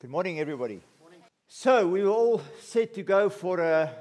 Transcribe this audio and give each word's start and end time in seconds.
Good 0.00 0.10
morning, 0.10 0.38
everybody. 0.38 0.80
So, 1.48 1.88
we 1.88 2.04
were 2.04 2.10
all 2.10 2.40
set 2.60 2.94
to 2.94 3.02
go 3.02 3.28
for 3.28 3.58
a, 3.58 3.92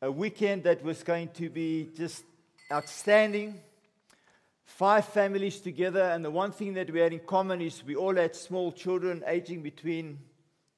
a 0.00 0.10
weekend 0.10 0.64
that 0.64 0.82
was 0.82 1.02
going 1.02 1.28
to 1.34 1.50
be 1.50 1.90
just 1.94 2.24
outstanding. 2.72 3.60
Five 4.64 5.04
families 5.04 5.60
together, 5.60 6.00
and 6.00 6.24
the 6.24 6.30
one 6.30 6.50
thing 6.50 6.72
that 6.72 6.90
we 6.90 7.00
had 7.00 7.12
in 7.12 7.20
common 7.26 7.60
is 7.60 7.84
we 7.84 7.94
all 7.94 8.14
had 8.14 8.34
small 8.34 8.72
children 8.72 9.22
aging 9.26 9.60
between 9.60 10.18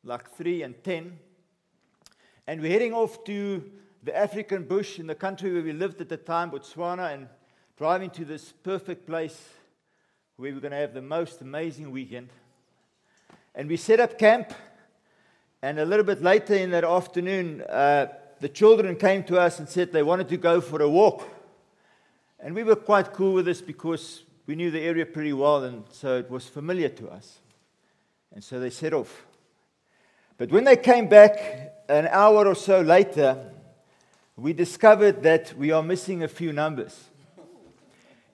like 0.02 0.28
three 0.32 0.62
and 0.62 0.82
ten. 0.82 1.16
And 2.48 2.60
we're 2.60 2.72
heading 2.72 2.92
off 2.92 3.22
to 3.26 3.62
the 4.02 4.16
African 4.16 4.64
bush 4.64 4.98
in 4.98 5.06
the 5.06 5.14
country 5.14 5.52
where 5.52 5.62
we 5.62 5.72
lived 5.72 6.00
at 6.00 6.08
the 6.08 6.16
time, 6.16 6.50
Botswana, 6.50 7.14
and 7.14 7.28
driving 7.76 8.10
to 8.10 8.24
this 8.24 8.50
perfect 8.50 9.06
place 9.06 9.40
where 10.34 10.52
we're 10.52 10.60
going 10.60 10.72
to 10.72 10.78
have 10.78 10.92
the 10.92 11.02
most 11.02 11.40
amazing 11.40 11.92
weekend. 11.92 12.30
And 13.54 13.68
we 13.68 13.76
set 13.76 14.00
up 14.00 14.18
camp, 14.18 14.52
and 15.62 15.78
a 15.78 15.84
little 15.84 16.04
bit 16.04 16.22
later 16.22 16.54
in 16.54 16.70
that 16.70 16.84
afternoon, 16.84 17.62
uh, 17.62 18.06
the 18.40 18.48
children 18.48 18.96
came 18.96 19.22
to 19.24 19.38
us 19.38 19.58
and 19.58 19.68
said 19.68 19.92
they 19.92 20.02
wanted 20.02 20.28
to 20.28 20.36
go 20.36 20.60
for 20.60 20.82
a 20.82 20.88
walk. 20.88 21.28
And 22.40 22.54
we 22.54 22.64
were 22.64 22.76
quite 22.76 23.12
cool 23.12 23.32
with 23.32 23.46
this 23.46 23.62
because 23.62 24.24
we 24.46 24.56
knew 24.56 24.70
the 24.70 24.80
area 24.80 25.06
pretty 25.06 25.32
well, 25.32 25.62
and 25.64 25.84
so 25.90 26.18
it 26.18 26.30
was 26.30 26.46
familiar 26.46 26.88
to 26.90 27.08
us. 27.08 27.38
And 28.34 28.42
so 28.42 28.58
they 28.58 28.70
set 28.70 28.92
off. 28.92 29.24
But 30.36 30.50
when 30.50 30.64
they 30.64 30.76
came 30.76 31.08
back 31.08 31.72
an 31.88 32.08
hour 32.08 32.46
or 32.46 32.56
so 32.56 32.80
later, 32.80 33.52
we 34.36 34.52
discovered 34.52 35.22
that 35.22 35.56
we 35.56 35.70
are 35.70 35.82
missing 35.82 36.24
a 36.24 36.28
few 36.28 36.52
numbers, 36.52 37.04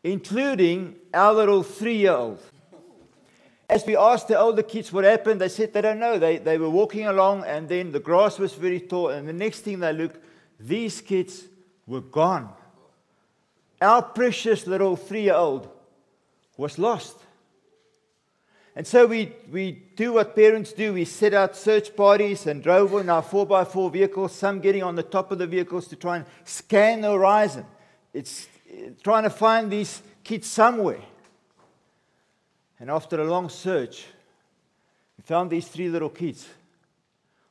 including 0.03 0.97
our 1.13 1.35
little 1.35 1.63
three 1.63 1.99
year 1.99 2.13
old. 2.13 2.43
As 3.71 3.87
we 3.87 3.97
asked 3.97 4.27
the 4.27 4.37
older 4.37 4.65
kids 4.65 4.93
what 4.93 5.05
happened, 5.05 5.41
they 5.41 5.49
said 5.49 5.73
they 5.73 5.81
don't 5.81 6.01
know. 6.01 6.19
They, 6.19 6.39
they 6.39 6.59
were 6.59 6.69
walking 6.69 7.07
along, 7.07 7.45
and 7.45 7.69
then 7.69 7.93
the 7.93 8.01
grass 8.01 8.37
was 8.37 8.53
very 8.53 8.81
tall, 8.81 9.11
and 9.11 9.29
the 9.29 9.33
next 9.33 9.61
thing 9.61 9.79
they 9.79 9.93
looked, 9.93 10.19
these 10.59 11.01
kids 11.01 11.45
were 11.87 12.01
gone. 12.01 12.53
Our 13.81 14.03
precious 14.03 14.67
little 14.67 14.97
three 14.97 15.23
year 15.23 15.35
old 15.35 15.69
was 16.57 16.81
lost. 16.81 17.17
And 18.75 18.85
so 18.85 19.07
we, 19.07 19.33
we 19.53 19.71
do 19.95 20.15
what 20.15 20.35
parents 20.35 20.73
do. 20.73 20.93
We 20.93 21.05
set 21.05 21.33
out 21.33 21.57
search 21.57 21.95
parties 21.95 22.49
and 22.49 22.65
drove 22.65 22.93
in 22.95 23.09
our 23.09 23.23
4x4 23.23 23.93
vehicles, 23.93 24.35
some 24.35 24.59
getting 24.59 24.83
on 24.83 24.97
the 24.97 25.05
top 25.05 25.31
of 25.31 25.39
the 25.39 25.47
vehicles 25.47 25.87
to 25.89 25.97
try 25.97 26.17
and 26.17 26.27
scan 26.45 27.03
the 27.03 27.13
horizon. 27.13 27.65
It's 28.13 28.49
trying 29.05 29.23
to 29.23 29.31
find 29.31 29.71
these 29.71 30.03
kids 30.25 30.49
somewhere. 30.49 31.03
And 32.81 32.91
after 32.91 33.21
a 33.21 33.25
long 33.25 33.51
search, 33.51 34.07
we 35.19 35.23
found 35.23 35.51
these 35.51 35.69
three 35.69 35.91
little 35.91 36.09
kids 36.09 36.49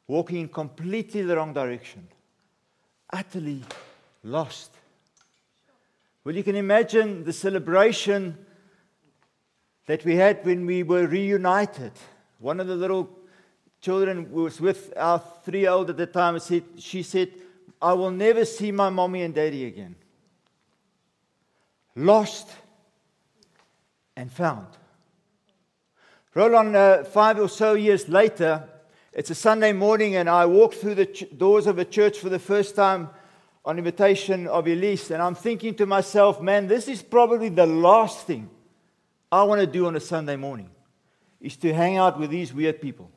walking 0.07 0.37
in 0.37 0.49
completely 0.49 1.21
the 1.21 1.35
wrong 1.35 1.53
direction, 1.53 2.07
utterly 3.13 3.61
lost. 4.23 4.71
Well, 6.23 6.35
you 6.35 6.43
can 6.43 6.55
imagine 6.55 7.23
the 7.23 7.31
celebration 7.31 8.43
that 9.85 10.03
we 10.03 10.15
had 10.15 10.43
when 10.43 10.65
we 10.65 10.81
were 10.81 11.05
reunited. 11.05 11.91
One 12.39 12.59
of 12.59 12.65
the 12.65 12.75
little 12.75 13.07
children 13.81 14.31
was 14.31 14.59
with 14.59 14.91
our 14.97 15.19
three 15.43 15.67
old 15.67 15.91
at 15.91 15.97
the 15.97 16.07
time 16.07 16.35
and 16.35 16.43
said, 16.43 16.63
she 16.79 17.03
said, 17.03 17.31
I 17.79 17.93
will 17.93 18.11
never 18.11 18.45
see 18.45 18.71
my 18.71 18.89
mommy 18.89 19.21
and 19.21 19.33
daddy 19.33 19.65
again. 19.65 19.95
Lost 21.95 22.49
and 24.15 24.31
found. 24.31 24.67
Roll 26.35 26.55
on 26.55 26.75
uh, 26.75 27.03
five 27.05 27.39
or 27.39 27.49
so 27.49 27.73
years 27.73 28.07
later, 28.07 28.63
it's 29.13 29.31
a 29.31 29.35
Sunday 29.35 29.73
morning, 29.73 30.15
and 30.15 30.29
I 30.29 30.45
walk 30.45 30.75
through 30.75 30.93
the 30.93 31.07
ch- 31.07 31.25
doors 31.35 31.65
of 31.65 31.79
a 31.79 31.85
church 31.85 32.19
for 32.19 32.29
the 32.29 32.37
first 32.37 32.75
time 32.75 33.09
on 33.65 33.79
invitation 33.79 34.45
of 34.45 34.67
Elise, 34.67 35.09
and 35.09 35.23
I'm 35.23 35.33
thinking 35.33 35.73
to 35.75 35.87
myself, 35.87 36.39
man, 36.39 36.67
this 36.67 36.87
is 36.87 37.01
probably 37.01 37.49
the 37.49 37.65
last 37.65 38.27
thing 38.27 38.47
I 39.31 39.41
want 39.41 39.61
to 39.61 39.65
do 39.65 39.87
on 39.87 39.95
a 39.95 39.99
Sunday 39.99 40.35
morning, 40.35 40.69
is 41.41 41.57
to 41.57 41.73
hang 41.73 41.97
out 41.97 42.19
with 42.19 42.29
these 42.29 42.53
weird 42.53 42.79
people. 42.79 43.09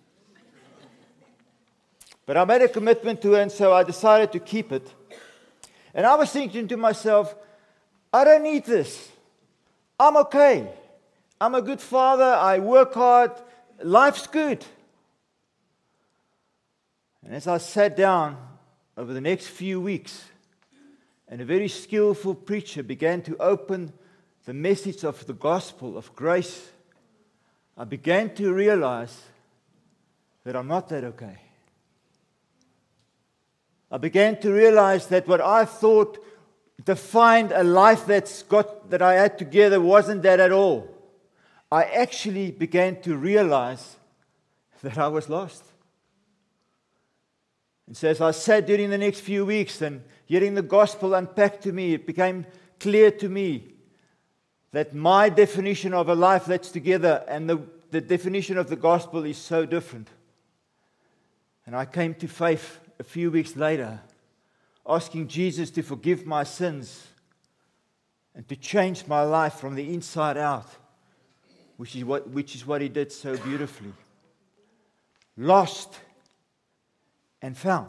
But 2.24 2.38
I 2.38 2.46
made 2.46 2.62
a 2.62 2.68
commitment 2.68 3.20
to 3.22 3.34
it, 3.34 3.42
and 3.42 3.52
so 3.52 3.74
I 3.74 3.82
decided 3.82 4.32
to 4.32 4.40
keep 4.40 4.72
it. 4.72 4.90
And 5.92 6.06
I 6.06 6.14
was 6.14 6.32
thinking 6.32 6.66
to 6.68 6.78
myself, 6.78 7.34
I 8.10 8.24
don't 8.24 8.42
need 8.42 8.64
this. 8.64 9.10
I'm 10.00 10.16
okay. 10.16 10.70
I'm 11.42 11.56
a 11.56 11.60
good 11.60 11.80
father. 11.80 12.22
I 12.22 12.60
work 12.60 12.94
hard. 12.94 13.32
Life's 13.82 14.28
good. 14.28 14.64
And 17.24 17.34
as 17.34 17.48
I 17.48 17.58
sat 17.58 17.96
down 17.96 18.36
over 18.96 19.12
the 19.12 19.20
next 19.20 19.48
few 19.48 19.80
weeks, 19.80 20.22
and 21.26 21.40
a 21.40 21.44
very 21.44 21.66
skillful 21.66 22.36
preacher 22.36 22.84
began 22.84 23.22
to 23.22 23.36
open 23.38 23.92
the 24.44 24.54
message 24.54 25.02
of 25.02 25.26
the 25.26 25.32
gospel 25.32 25.98
of 25.98 26.14
grace, 26.14 26.70
I 27.76 27.86
began 27.86 28.32
to 28.36 28.54
realize 28.54 29.20
that 30.44 30.54
I'm 30.54 30.68
not 30.68 30.90
that 30.90 31.02
okay. 31.02 31.38
I 33.90 33.98
began 33.98 34.38
to 34.42 34.52
realize 34.52 35.08
that 35.08 35.26
what 35.26 35.40
I 35.40 35.64
thought 35.64 36.24
defined 36.84 37.50
a 37.50 37.64
life 37.64 38.06
that's 38.06 38.44
got 38.44 38.90
that 38.90 39.02
I 39.02 39.14
had 39.14 39.38
together 39.38 39.80
wasn't 39.80 40.22
that 40.22 40.38
at 40.38 40.52
all. 40.52 40.91
I 41.72 41.84
actually 41.84 42.50
began 42.50 43.00
to 43.00 43.16
realize 43.16 43.96
that 44.82 44.98
I 44.98 45.08
was 45.08 45.30
lost. 45.30 45.64
And 47.86 47.96
so, 47.96 48.08
as 48.08 48.20
I 48.20 48.32
sat 48.32 48.66
during 48.66 48.90
the 48.90 48.98
next 48.98 49.20
few 49.20 49.46
weeks 49.46 49.80
and 49.80 50.02
hearing 50.26 50.52
the 50.52 50.60
gospel 50.60 51.14
unpacked 51.14 51.62
to 51.62 51.72
me, 51.72 51.94
it 51.94 52.06
became 52.06 52.44
clear 52.78 53.10
to 53.12 53.26
me 53.26 53.72
that 54.72 54.94
my 54.94 55.30
definition 55.30 55.94
of 55.94 56.10
a 56.10 56.14
life 56.14 56.44
that's 56.44 56.70
together 56.70 57.24
and 57.26 57.48
the, 57.48 57.62
the 57.90 58.02
definition 58.02 58.58
of 58.58 58.68
the 58.68 58.76
gospel 58.76 59.24
is 59.24 59.38
so 59.38 59.64
different. 59.64 60.08
And 61.64 61.74
I 61.74 61.86
came 61.86 62.12
to 62.16 62.28
faith 62.28 62.80
a 62.98 63.04
few 63.04 63.30
weeks 63.30 63.56
later, 63.56 63.98
asking 64.86 65.28
Jesus 65.28 65.70
to 65.70 65.82
forgive 65.82 66.26
my 66.26 66.44
sins 66.44 67.06
and 68.34 68.46
to 68.50 68.56
change 68.56 69.06
my 69.06 69.22
life 69.22 69.54
from 69.54 69.74
the 69.74 69.94
inside 69.94 70.36
out 70.36 70.66
which 71.82 71.96
is 71.96 72.04
what, 72.04 72.30
which 72.30 72.54
is 72.54 72.64
what 72.64 72.80
he 72.80 72.88
did 72.88 73.10
so 73.10 73.36
beautifully. 73.38 73.92
Lost 75.36 75.98
and 77.42 77.58
found. 77.58 77.88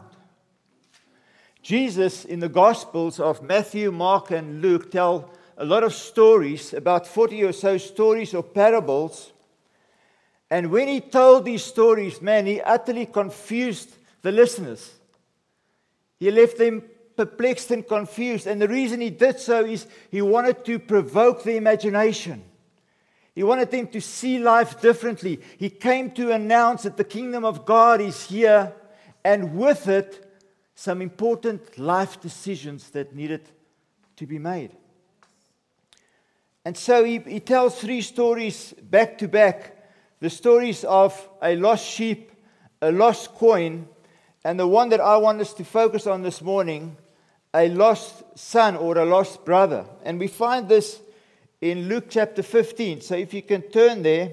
Jesus 1.62 2.24
in 2.24 2.40
the 2.40 2.48
Gospels 2.48 3.20
of 3.20 3.40
Matthew, 3.44 3.92
Mark, 3.92 4.32
and 4.32 4.60
Luke 4.60 4.90
tell 4.90 5.30
a 5.56 5.64
lot 5.64 5.84
of 5.84 5.94
stories, 5.94 6.74
about 6.74 7.06
40 7.06 7.44
or 7.44 7.52
so 7.52 7.78
stories 7.78 8.34
or 8.34 8.42
parables. 8.42 9.32
And 10.50 10.72
when 10.72 10.88
he 10.88 11.00
told 11.00 11.44
these 11.44 11.62
stories, 11.62 12.20
man, 12.20 12.46
he 12.46 12.60
utterly 12.60 13.06
confused 13.06 13.94
the 14.22 14.32
listeners. 14.32 14.90
He 16.18 16.32
left 16.32 16.58
them 16.58 16.82
perplexed 17.16 17.70
and 17.70 17.86
confused. 17.86 18.48
And 18.48 18.60
the 18.60 18.66
reason 18.66 19.00
he 19.00 19.10
did 19.10 19.38
so 19.38 19.64
is 19.64 19.86
he 20.10 20.20
wanted 20.20 20.64
to 20.64 20.80
provoke 20.80 21.44
the 21.44 21.56
imagination. 21.56 22.42
He 23.34 23.42
wanted 23.42 23.70
them 23.70 23.88
to 23.88 24.00
see 24.00 24.38
life 24.38 24.80
differently. 24.80 25.40
He 25.58 25.68
came 25.68 26.12
to 26.12 26.30
announce 26.30 26.84
that 26.84 26.96
the 26.96 27.04
kingdom 27.04 27.44
of 27.44 27.66
God 27.66 28.00
is 28.00 28.26
here, 28.26 28.72
and 29.24 29.56
with 29.56 29.88
it, 29.88 30.20
some 30.76 31.02
important 31.02 31.78
life 31.78 32.20
decisions 32.20 32.90
that 32.90 33.14
needed 33.14 33.48
to 34.16 34.26
be 34.26 34.38
made. 34.38 34.70
And 36.64 36.76
so 36.76 37.04
he, 37.04 37.18
he 37.18 37.40
tells 37.40 37.78
three 37.78 38.00
stories 38.00 38.72
back 38.80 39.18
to 39.18 39.28
back 39.28 39.72
the 40.20 40.30
stories 40.30 40.84
of 40.84 41.28
a 41.42 41.56
lost 41.56 41.84
sheep, 41.84 42.30
a 42.80 42.90
lost 42.90 43.34
coin, 43.34 43.86
and 44.44 44.58
the 44.58 44.66
one 44.66 44.88
that 44.90 45.00
I 45.00 45.16
want 45.16 45.40
us 45.40 45.52
to 45.54 45.64
focus 45.64 46.06
on 46.06 46.22
this 46.22 46.40
morning, 46.40 46.96
a 47.52 47.68
lost 47.68 48.22
son 48.34 48.76
or 48.76 48.96
a 48.96 49.04
lost 49.04 49.44
brother. 49.44 49.86
And 50.04 50.18
we 50.18 50.28
find 50.28 50.68
this 50.68 51.00
in 51.60 51.88
Luke 51.88 52.06
chapter 52.08 52.42
15. 52.42 53.00
So 53.00 53.14
if 53.14 53.32
you 53.34 53.42
can 53.42 53.62
turn 53.62 54.02
there, 54.02 54.32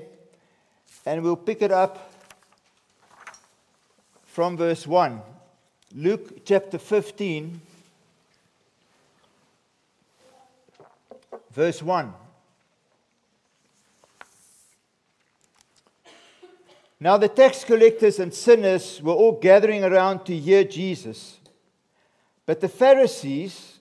and 1.06 1.24
we'll 1.24 1.36
pick 1.36 1.62
it 1.62 1.72
up 1.72 2.12
from 4.26 4.56
verse 4.56 4.86
1. 4.86 5.22
Luke 5.96 6.46
chapter 6.46 6.78
15, 6.78 7.60
verse 11.52 11.82
1. 11.82 12.14
Now 17.00 17.18
the 17.18 17.28
tax 17.28 17.64
collectors 17.64 18.20
and 18.20 18.32
sinners 18.32 19.02
were 19.02 19.14
all 19.14 19.40
gathering 19.40 19.84
around 19.84 20.24
to 20.26 20.38
hear 20.38 20.64
Jesus. 20.64 21.40
But 22.46 22.62
the 22.62 22.70
Pharisees 22.70 23.80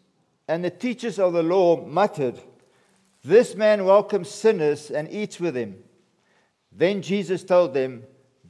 and 0.48 0.64
the 0.64 0.70
teachers 0.70 1.18
of 1.18 1.34
the 1.34 1.42
law 1.42 1.84
muttered, 1.84 2.40
this 3.22 3.54
man 3.54 3.84
welcomes 3.84 4.30
sinners 4.30 4.90
and 4.90 5.10
eats 5.10 5.38
with 5.38 5.54
them. 5.54 5.76
Then 6.72 7.02
Jesus 7.02 7.44
told 7.44 7.74
them, 7.74 8.04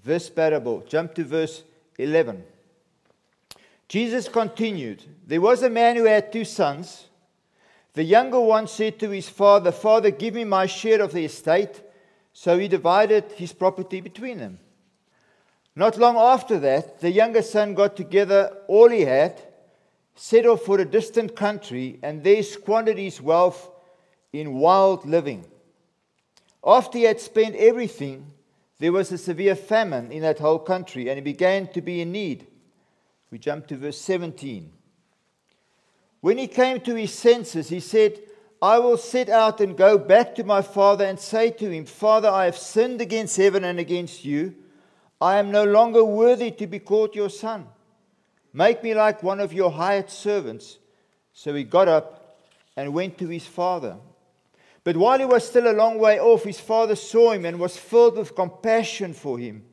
this 0.05 0.31
parable. 0.31 0.81
Jump 0.89 1.15
to 1.15 1.25
verse 1.25 1.65
11. 1.99 2.43
Jesus 3.89 4.29
continued 4.29 5.05
There 5.27 5.41
was 5.41 5.63
a 5.63 5.71
man 5.71 5.97
who 5.97 6.05
had 6.05 6.33
two 6.33 6.45
sons. 6.45 7.07
The 7.93 8.05
younger 8.05 8.41
one 8.41 8.69
said 8.69 8.99
to 9.01 9.11
his 9.11 9.29
father, 9.29 9.73
Father, 9.73 10.11
give 10.11 10.35
me 10.35 10.45
my 10.45 10.67
share 10.67 11.03
of 11.03 11.13
the 11.13 11.25
estate. 11.25 11.83
So 12.33 12.59
he 12.59 12.69
divided 12.69 13.33
his 13.33 13.53
property 13.53 14.01
between 14.01 14.39
them. 14.39 14.61
Not 15.75 15.99
long 15.99 16.17
after 16.17 16.59
that, 16.61 17.01
the 17.01 17.11
younger 17.11 17.43
son 17.43 17.75
got 17.75 17.97
together 17.97 18.57
all 18.69 18.89
he 18.89 19.03
had, 19.03 19.41
set 20.15 20.47
off 20.47 20.63
for 20.63 20.79
a 20.79 20.85
distant 20.85 21.35
country, 21.35 21.99
and 22.03 22.23
there 22.23 22.43
squandered 22.43 22.99
his 22.99 23.21
wealth 23.21 23.71
in 24.33 24.55
wild 24.55 25.07
living. 25.07 25.45
After 26.65 26.99
he 26.99 27.05
had 27.05 27.21
spent 27.21 27.57
everything, 27.57 28.27
there 28.79 28.93
was 28.93 29.13
a 29.13 29.19
severe 29.19 29.57
famine 29.57 30.11
in 30.13 30.23
that 30.23 30.39
whole 30.39 30.59
country, 30.59 31.09
and 31.09 31.17
he 31.19 31.23
began 31.23 31.67
to 31.69 31.81
be 31.81 32.01
in 32.01 32.13
need. 32.13 32.47
We 33.31 33.39
jump 33.39 33.67
to 33.69 33.77
verse 33.77 34.01
17. 34.01 34.73
When 36.21 36.39
he 36.39 36.47
came 36.47 36.81
to 36.81 36.95
his 36.95 37.13
senses, 37.13 37.69
he 37.69 37.81
said, 37.81 38.19
I 38.63 38.79
will 38.79 38.99
set 38.99 39.31
out 39.31 39.61
and 39.61 39.77
go 39.77 39.97
back 39.97 40.35
to 40.35 40.45
my 40.45 40.61
father 40.61 41.05
and 41.05 41.19
say 41.19 41.51
to 41.51 41.71
him, 41.71 41.87
Father, 41.87 42.29
I 42.29 42.45
have 42.45 42.59
sinned 42.59 43.01
against 43.01 43.37
heaven 43.37 43.65
and 43.65 43.79
against 43.79 44.25
you. 44.25 44.55
I 45.21 45.39
am 45.39 45.51
no 45.51 45.65
longer 45.65 46.05
worthy 46.05 46.51
to 46.53 46.67
be 46.67 46.79
called 46.79 47.15
your 47.15 47.31
son. 47.31 47.67
Make 48.53 48.83
me 48.83 48.95
like 48.95 49.23
one 49.23 49.41
of 49.41 49.53
your 49.53 49.71
hired 49.71 50.11
servants. 50.11 50.79
So 51.33 51.55
he 51.55 51.65
got 51.65 51.89
up 51.89 52.39
and 52.77 52.93
went 52.93 53.17
to 53.19 53.29
his 53.29 53.47
father. 53.47 53.97
But 54.83 54.97
while 54.97 55.19
he 55.19 55.25
was 55.25 55.47
still 55.47 55.71
a 55.71 55.77
long 55.77 55.99
way 55.99 56.19
off, 56.19 56.45
his 56.45 56.61
father 56.61 56.97
saw 56.97 57.33
him 57.33 57.45
and 57.45 57.61
was 57.61 57.77
filled 57.77 58.17
with 58.17 58.35
compassion 58.35 59.13
for 59.13 59.39
him. 59.39 59.65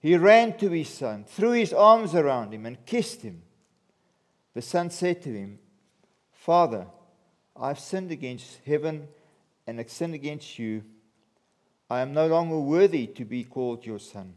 He 0.00 0.16
ran 0.16 0.56
to 0.58 0.70
his 0.70 0.88
son, 0.88 1.24
threw 1.24 1.50
his 1.50 1.72
arms 1.72 2.14
around 2.14 2.54
him, 2.54 2.64
and 2.64 2.84
kissed 2.86 3.22
him. 3.22 3.42
The 4.54 4.62
son 4.62 4.90
said 4.90 5.20
to 5.22 5.32
him, 5.32 5.58
Father, 6.32 6.86
I've 7.60 7.80
sinned 7.80 8.12
against 8.12 8.60
heaven 8.64 9.08
and 9.66 9.80
I've 9.80 9.90
sinned 9.90 10.14
against 10.14 10.58
you. 10.58 10.84
I 11.90 12.00
am 12.00 12.12
no 12.12 12.26
longer 12.26 12.58
worthy 12.58 13.06
to 13.08 13.24
be 13.24 13.44
called 13.44 13.84
your 13.84 13.98
son. 13.98 14.34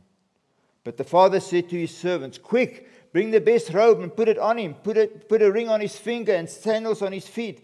But 0.83 0.97
the 0.97 1.03
father 1.03 1.39
said 1.39 1.69
to 1.69 1.79
his 1.79 1.95
servants, 1.95 2.37
Quick, 2.37 3.11
bring 3.11 3.31
the 3.31 3.41
best 3.41 3.71
robe 3.73 3.99
and 4.01 4.15
put 4.15 4.27
it 4.27 4.39
on 4.39 4.57
him. 4.57 4.73
Put, 4.73 4.97
it, 4.97 5.29
put 5.29 5.41
a 5.41 5.51
ring 5.51 5.69
on 5.69 5.81
his 5.81 5.95
finger 5.95 6.33
and 6.33 6.49
sandals 6.49 7.01
on 7.01 7.11
his 7.11 7.27
feet. 7.27 7.63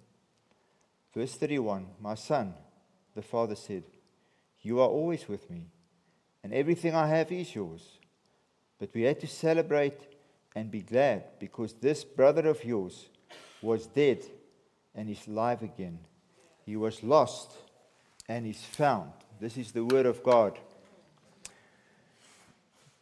Verse 1.13 1.35
31 1.35 1.85
My 1.99 2.15
son, 2.15 2.53
the 3.15 3.21
father 3.21 3.55
said, 3.55 3.83
You 4.61 4.79
are 4.79 4.87
always 4.87 5.27
with 5.27 5.49
me, 5.49 5.67
and 6.43 6.53
everything 6.53 6.95
I 6.95 7.07
have 7.07 7.31
is 7.31 7.53
yours. 7.53 7.99
But 8.79 8.93
we 8.93 9.03
had 9.03 9.19
to 9.19 9.27
celebrate 9.27 9.99
and 10.55 10.71
be 10.71 10.81
glad 10.81 11.23
because 11.39 11.73
this 11.73 12.03
brother 12.03 12.47
of 12.49 12.63
yours 12.63 13.09
was 13.61 13.85
dead 13.87 14.25
and 14.95 15.09
is 15.09 15.27
alive 15.27 15.61
again. 15.61 15.99
He 16.65 16.75
was 16.75 17.03
lost 17.03 17.53
and 18.27 18.45
is 18.45 18.61
found. 18.61 19.11
This 19.39 19.57
is 19.57 19.71
the 19.71 19.85
word 19.85 20.05
of 20.05 20.23
God. 20.23 20.57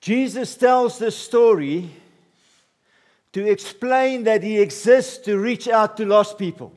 Jesus 0.02 0.56
tells 0.56 0.98
this 0.98 1.16
story 1.16 1.90
to 3.34 3.48
explain 3.48 4.24
that 4.24 4.44
he 4.44 4.60
exists 4.60 5.18
to 5.20 5.38
reach 5.38 5.68
out 5.68 5.98
to 5.98 6.06
lost 6.06 6.38
people. 6.38 6.74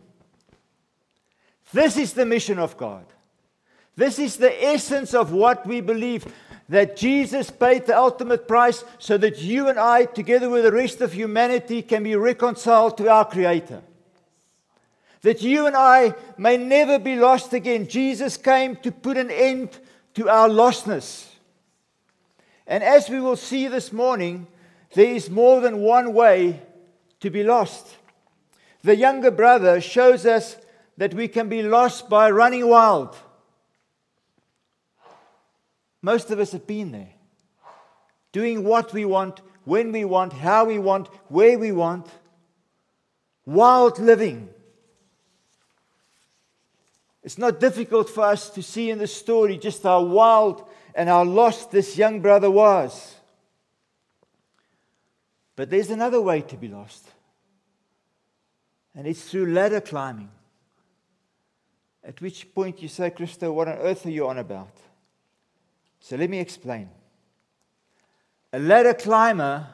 This 1.72 1.96
is 1.96 2.12
the 2.12 2.26
mission 2.26 2.58
of 2.58 2.76
God. 2.76 3.04
This 3.96 4.18
is 4.18 4.36
the 4.36 4.64
essence 4.64 5.14
of 5.14 5.32
what 5.32 5.66
we 5.66 5.80
believe 5.80 6.26
that 6.68 6.96
Jesus 6.96 7.50
paid 7.50 7.86
the 7.86 7.96
ultimate 7.96 8.48
price 8.48 8.84
so 8.98 9.18
that 9.18 9.42
you 9.42 9.68
and 9.68 9.78
I, 9.78 10.06
together 10.06 10.48
with 10.48 10.64
the 10.64 10.72
rest 10.72 11.00
of 11.00 11.12
humanity, 11.12 11.82
can 11.82 12.02
be 12.02 12.16
reconciled 12.16 12.96
to 12.98 13.10
our 13.10 13.24
Creator 13.24 13.82
that 15.22 15.40
you 15.40 15.66
and 15.66 15.76
I 15.76 16.14
may 16.36 16.56
never 16.56 16.98
be 16.98 17.16
lost 17.16 17.52
again. 17.52 17.88
Jesus 17.88 18.36
came 18.36 18.76
to 18.76 18.92
put 18.92 19.16
an 19.16 19.30
end 19.30 19.78
to 20.14 20.28
our 20.28 20.48
lostness. 20.48 21.28
And 22.66 22.82
as 22.82 23.08
we 23.08 23.20
will 23.20 23.36
see 23.36 23.68
this 23.68 23.92
morning, 23.92 24.46
there 24.94 25.14
is 25.14 25.30
more 25.30 25.60
than 25.60 25.78
one 25.78 26.12
way 26.12 26.60
to 27.20 27.30
be 27.30 27.44
lost. 27.44 27.96
The 28.82 28.96
younger 28.96 29.30
brother 29.30 29.80
shows 29.80 30.26
us 30.26 30.56
that 30.96 31.14
we 31.14 31.28
can 31.28 31.48
be 31.48 31.62
lost 31.62 32.08
by 32.08 32.30
running 32.30 32.68
wild. 32.68 33.16
Most 36.02 36.30
of 36.30 36.38
us 36.38 36.52
have 36.52 36.66
been 36.66 36.92
there, 36.92 37.12
doing 38.32 38.64
what 38.64 38.92
we 38.92 39.04
want, 39.04 39.40
when 39.64 39.92
we 39.92 40.04
want, 40.04 40.32
how 40.32 40.64
we 40.64 40.78
want, 40.78 41.08
where 41.28 41.58
we 41.58 41.70
want. 41.72 42.08
Wild 43.46 43.98
living. 43.98 44.48
It's 47.22 47.38
not 47.38 47.60
difficult 47.60 48.10
for 48.10 48.24
us 48.24 48.50
to 48.50 48.62
see 48.62 48.90
in 48.90 48.98
the 48.98 49.06
story 49.06 49.56
just 49.56 49.84
how 49.84 50.02
wild 50.02 50.68
and 50.94 51.08
how 51.08 51.22
lost 51.22 51.70
this 51.70 51.96
young 51.96 52.20
brother 52.20 52.50
was. 52.50 53.14
But 55.54 55.70
there's 55.70 55.90
another 55.90 56.20
way 56.20 56.40
to 56.40 56.56
be 56.56 56.66
lost, 56.66 57.08
and 58.94 59.06
it's 59.06 59.22
through 59.22 59.52
ladder 59.52 59.80
climbing. 59.80 60.30
At 62.04 62.20
which 62.20 62.52
point 62.54 62.82
you 62.82 62.88
say, 62.88 63.10
Christo, 63.10 63.52
what 63.52 63.68
on 63.68 63.78
earth 63.78 64.06
are 64.06 64.10
you 64.10 64.26
on 64.26 64.38
about? 64.38 64.76
So 66.00 66.16
let 66.16 66.28
me 66.28 66.40
explain. 66.40 66.90
A 68.52 68.58
ladder 68.58 68.94
climber 68.94 69.66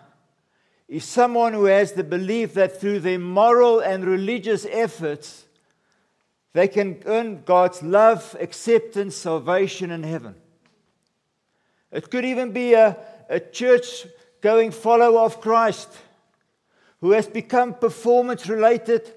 is 0.88 1.04
someone 1.04 1.52
who 1.52 1.64
has 1.64 1.92
the 1.92 2.04
belief 2.04 2.54
that 2.54 2.80
through 2.80 3.00
their 3.00 3.18
moral 3.18 3.80
and 3.80 4.04
religious 4.04 4.66
efforts, 4.70 5.44
they 6.52 6.68
can 6.68 7.02
earn 7.06 7.42
God's 7.44 7.82
love, 7.82 8.36
acceptance, 8.40 9.16
salvation, 9.16 9.90
and 9.90 10.04
heaven. 10.04 10.34
It 11.90 12.10
could 12.10 12.24
even 12.24 12.52
be 12.52 12.74
a, 12.74 12.96
a 13.28 13.40
church 13.40 14.06
going 14.40 14.70
follower 14.70 15.20
of 15.20 15.40
Christ 15.40 15.88
who 17.00 17.12
has 17.12 17.26
become 17.26 17.74
performance 17.74 18.48
related, 18.48 19.12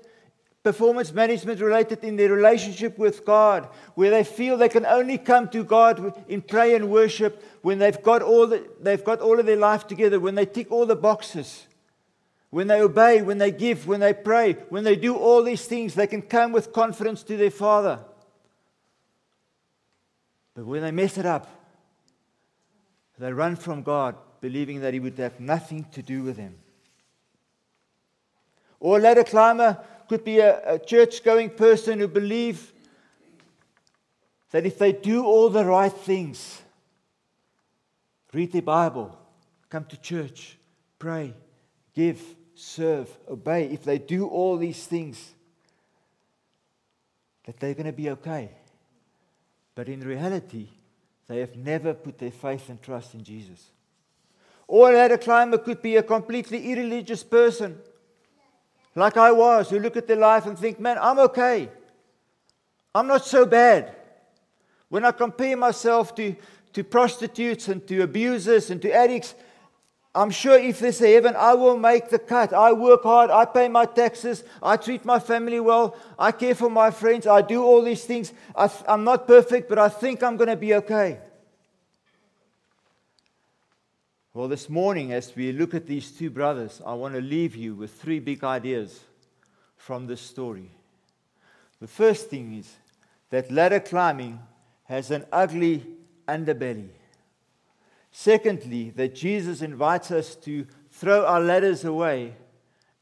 performance 0.63 1.12
management 1.12 1.60
related 1.60 2.03
in 2.03 2.15
their 2.15 2.32
relationship 2.32 2.98
with 2.98 3.25
God, 3.25 3.68
where 3.96 4.12
they 4.12 4.24
feel 4.24 4.58
they 4.58 4.70
can 4.70 4.86
only 4.86 5.18
come 5.18 5.50
to 5.50 5.63
God 5.63 6.13
in 6.27 6.41
prayer 6.41 6.75
and 6.75 6.91
worship 6.91 7.44
when 7.62 7.80
they've 7.80 8.01
got 8.01 8.22
all, 8.22 8.48
the, 8.48 8.68
they've 8.80 9.03
got 9.03 9.22
all 9.22 9.39
of 9.39 9.46
their 9.46 9.56
life 9.58 9.88
together, 9.88 10.20
when 10.20 10.36
they 10.36 10.46
tick 10.46 10.72
all 10.72 10.86
the 10.86 10.96
boxes. 10.96 11.65
When 12.51 12.68
they 12.68 12.82
obey, 12.82 13.22
when 13.22 13.38
they 13.38 13.51
give, 13.51 13.88
when 13.88 14.01
they 14.01 14.13
pray, 14.13 14.53
when 14.70 14.84
they 14.84 14.98
do 14.98 15.15
all 15.15 15.41
these 15.41 15.65
things, 15.65 15.96
they 15.96 16.06
can 16.06 16.22
come 16.22 16.51
with 16.51 16.74
confidence 16.74 17.24
to 17.24 17.38
their 17.38 17.50
Father. 17.50 18.00
But 20.53 20.65
when 20.65 20.82
they 20.82 20.91
mess 20.91 21.18
it 21.18 21.25
up, 21.25 21.48
they 23.18 23.32
run 23.32 23.56
from 23.56 23.84
God, 23.84 24.15
believing 24.41 24.82
that 24.82 24.94
He 24.94 25.00
would 25.00 25.18
have 25.18 25.39
nothing 25.39 25.86
to 25.94 26.01
do 26.01 26.24
with 26.24 26.38
them. 26.38 26.56
Or 28.82 28.98
a 28.98 29.01
ladder 29.01 29.24
climber 29.24 29.77
could 30.12 30.25
be 30.25 30.39
a, 30.39 30.74
a 30.74 30.77
church 30.77 31.24
going 31.24 31.50
person 31.50 31.98
who 31.98 32.06
believes 32.06 32.74
that 34.51 34.65
if 34.65 34.77
they 34.77 34.91
do 34.91 35.24
all 35.24 35.50
the 35.50 35.63
right 35.63 35.94
things, 35.94 36.62
read 38.34 38.51
the 38.51 38.60
Bible, 38.60 39.18
come 39.70 39.86
to 39.86 39.96
church, 40.01 40.58
pray, 41.00 41.34
give, 41.96 42.22
serve, 42.56 43.08
obey, 43.30 43.68
if 43.68 43.86
they 43.86 43.98
do 44.00 44.27
all 44.27 44.58
these 44.58 44.86
things, 44.86 45.32
that 47.46 47.58
they're 47.62 47.74
going 47.74 47.86
to 47.86 47.94
be 47.94 48.10
okay. 48.10 48.51
But 49.75 49.88
in 49.88 50.01
reality, 50.01 50.68
they 51.27 51.39
have 51.39 51.56
never 51.56 51.94
put 51.94 52.18
their 52.18 52.32
faith 52.32 52.68
and 52.68 52.82
trust 52.82 53.13
in 53.13 53.24
Jesus. 53.24 53.70
Or 54.68 54.91
that 54.91 55.13
a 55.13 55.18
climber 55.18 55.58
could 55.58 55.82
be 55.82 55.96
a 55.96 56.03
completely 56.03 56.70
irreligious 56.74 57.24
person, 57.24 57.80
like 58.95 59.17
I 59.17 59.31
was, 59.31 59.69
who 59.69 59.79
look 59.79 59.95
at 59.95 60.07
their 60.07 60.17
life 60.17 60.45
and 60.45 60.57
think, 60.57 60.79
man, 60.79 60.98
I'm 61.00 61.19
okay. 61.19 61.69
I'm 62.93 63.07
not 63.07 63.25
so 63.25 63.45
bad. 63.45 63.95
When 64.89 65.05
I 65.05 65.12
compare 65.12 65.55
myself 65.55 66.13
to, 66.15 66.36
to 66.74 66.83
prostitutes 66.83 67.69
and 67.69 67.86
to 67.88 68.01
abusers 68.01 68.69
and 68.69 68.81
to 68.81 68.91
addicts, 68.91 69.33
I'm 70.13 70.29
sure 70.29 70.60
if 70.60 70.79
there's 70.79 71.01
a 71.01 71.13
heaven, 71.13 71.36
I 71.38 71.53
will 71.53 71.77
make 71.77 72.10
the 72.10 72.19
cut. 72.19 72.51
I 72.51 72.74
work 72.74 73.03
hard, 73.03 73.31
I 73.31 73.45
pay 73.45 73.69
my 73.69 73.86
taxes, 73.86 74.43
I 74.62 74.75
treat 74.75 75.05
my 75.05 75.19
family 75.19 75.62
well, 75.62 75.95
I 76.19 76.33
care 76.33 76.53
for 76.53 76.69
my 76.69 76.91
friends, 76.91 77.25
I 77.25 77.41
do 77.41 77.63
all 77.63 77.81
these 77.81 78.03
things. 78.03 78.33
I 78.53 78.69
am 78.89 79.05
not 79.05 79.25
perfect, 79.25 79.69
but 79.69 79.79
I 79.79 79.88
think 79.88 80.21
I'm 80.21 80.36
going 80.36 80.50
to 80.50 80.57
be 80.57 80.74
okay. 80.75 81.19
Well, 84.34 84.48
this 84.48 84.70
morning, 84.70 85.12
as 85.12 85.36
we 85.36 85.52
look 85.52 85.74
at 85.74 85.88
these 85.88 86.10
two 86.10 86.30
brothers, 86.30 86.82
I 86.86 86.94
want 86.94 87.16
to 87.16 87.22
leave 87.22 87.54
you 87.54 87.76
with 87.76 87.92
three 87.92 88.22
big 88.22 88.46
ideas 88.46 88.98
from 89.76 90.08
this 90.08 90.22
story. 90.22 90.72
The 91.82 91.88
first 91.88 92.30
thing 92.30 92.58
is 92.58 92.74
that 93.30 93.52
ladder 93.52 93.82
climbing 93.82 94.40
has 94.86 95.12
an 95.12 95.26
ugly 95.34 95.86
underbelly. 96.30 96.88
Secondly, 98.10 98.92
that 98.92 99.16
Jesus 99.16 99.62
invites 99.62 100.12
us 100.12 100.36
to 100.36 100.66
throw 100.92 101.26
our 101.26 101.42
ladders 101.42 101.84
away 101.84 102.34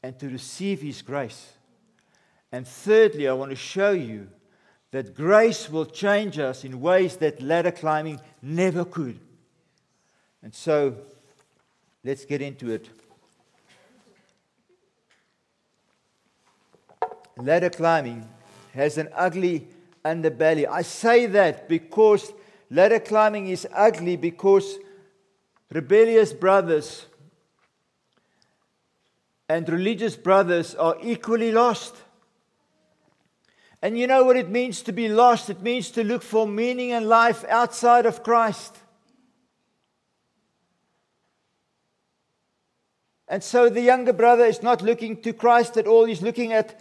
and 0.02 0.18
to 0.18 0.28
receive 0.28 0.82
His 0.82 1.00
grace. 1.00 1.52
And 2.50 2.66
thirdly, 2.66 3.28
I 3.28 3.34
want 3.34 3.50
to 3.50 3.56
show 3.56 3.92
you 3.92 4.26
that 4.90 5.14
grace 5.14 5.70
will 5.70 5.86
change 5.86 6.40
us 6.40 6.64
in 6.64 6.80
ways 6.80 7.18
that 7.18 7.40
ladder 7.40 7.70
climbing 7.70 8.20
never 8.42 8.84
could. 8.84 9.20
And 10.42 10.52
so, 10.52 10.96
let's 12.04 12.24
get 12.24 12.42
into 12.42 12.70
it. 12.70 12.88
Ladder 17.36 17.70
climbing 17.70 18.28
has 18.74 18.98
an 18.98 19.08
ugly 19.14 19.66
underbelly. 20.04 20.66
I 20.68 20.82
say 20.82 21.26
that 21.26 21.68
because 21.68 22.32
ladder 22.70 23.00
climbing 23.00 23.48
is 23.48 23.66
ugly 23.74 24.16
because 24.16 24.78
rebellious 25.70 26.32
brothers 26.32 27.06
and 29.48 29.68
religious 29.68 30.16
brothers 30.16 30.74
are 30.74 30.96
equally 31.02 31.50
lost. 31.50 31.96
And 33.82 33.98
you 33.98 34.06
know 34.06 34.24
what 34.24 34.36
it 34.36 34.50
means 34.50 34.82
to 34.82 34.92
be 34.92 35.08
lost? 35.08 35.48
It 35.48 35.62
means 35.62 35.90
to 35.92 36.04
look 36.04 36.22
for 36.22 36.46
meaning 36.46 36.92
and 36.92 37.08
life 37.08 37.44
outside 37.48 38.06
of 38.06 38.22
Christ. 38.22 38.76
And 43.30 43.42
so 43.42 43.70
the 43.70 43.80
younger 43.80 44.12
brother 44.12 44.44
is 44.44 44.62
not 44.62 44.82
looking 44.82 45.22
to 45.22 45.32
Christ 45.32 45.78
at 45.78 45.86
all. 45.86 46.04
He's 46.04 46.20
looking 46.20 46.52
at 46.52 46.78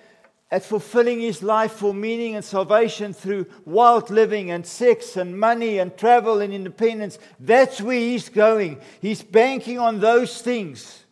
at 0.52 0.66
fulfilling 0.66 1.20
his 1.20 1.44
life 1.44 1.74
for 1.74 1.94
meaning 1.94 2.36
and 2.36 2.44
salvation 2.44 3.14
through 3.14 3.46
wild 3.66 4.10
living 4.10 4.50
and 4.50 4.66
sex 4.66 5.16
and 5.16 5.40
money 5.40 5.78
and 5.78 5.96
travel 5.96 6.42
and 6.42 6.54
independence. 6.54 7.20
That's 7.40 7.80
where 7.80 8.00
he's 8.00 8.30
going. 8.30 8.82
He's 9.00 9.22
banking 9.22 9.78
on 9.78 10.00
those 10.00 10.42
things. 10.42 11.06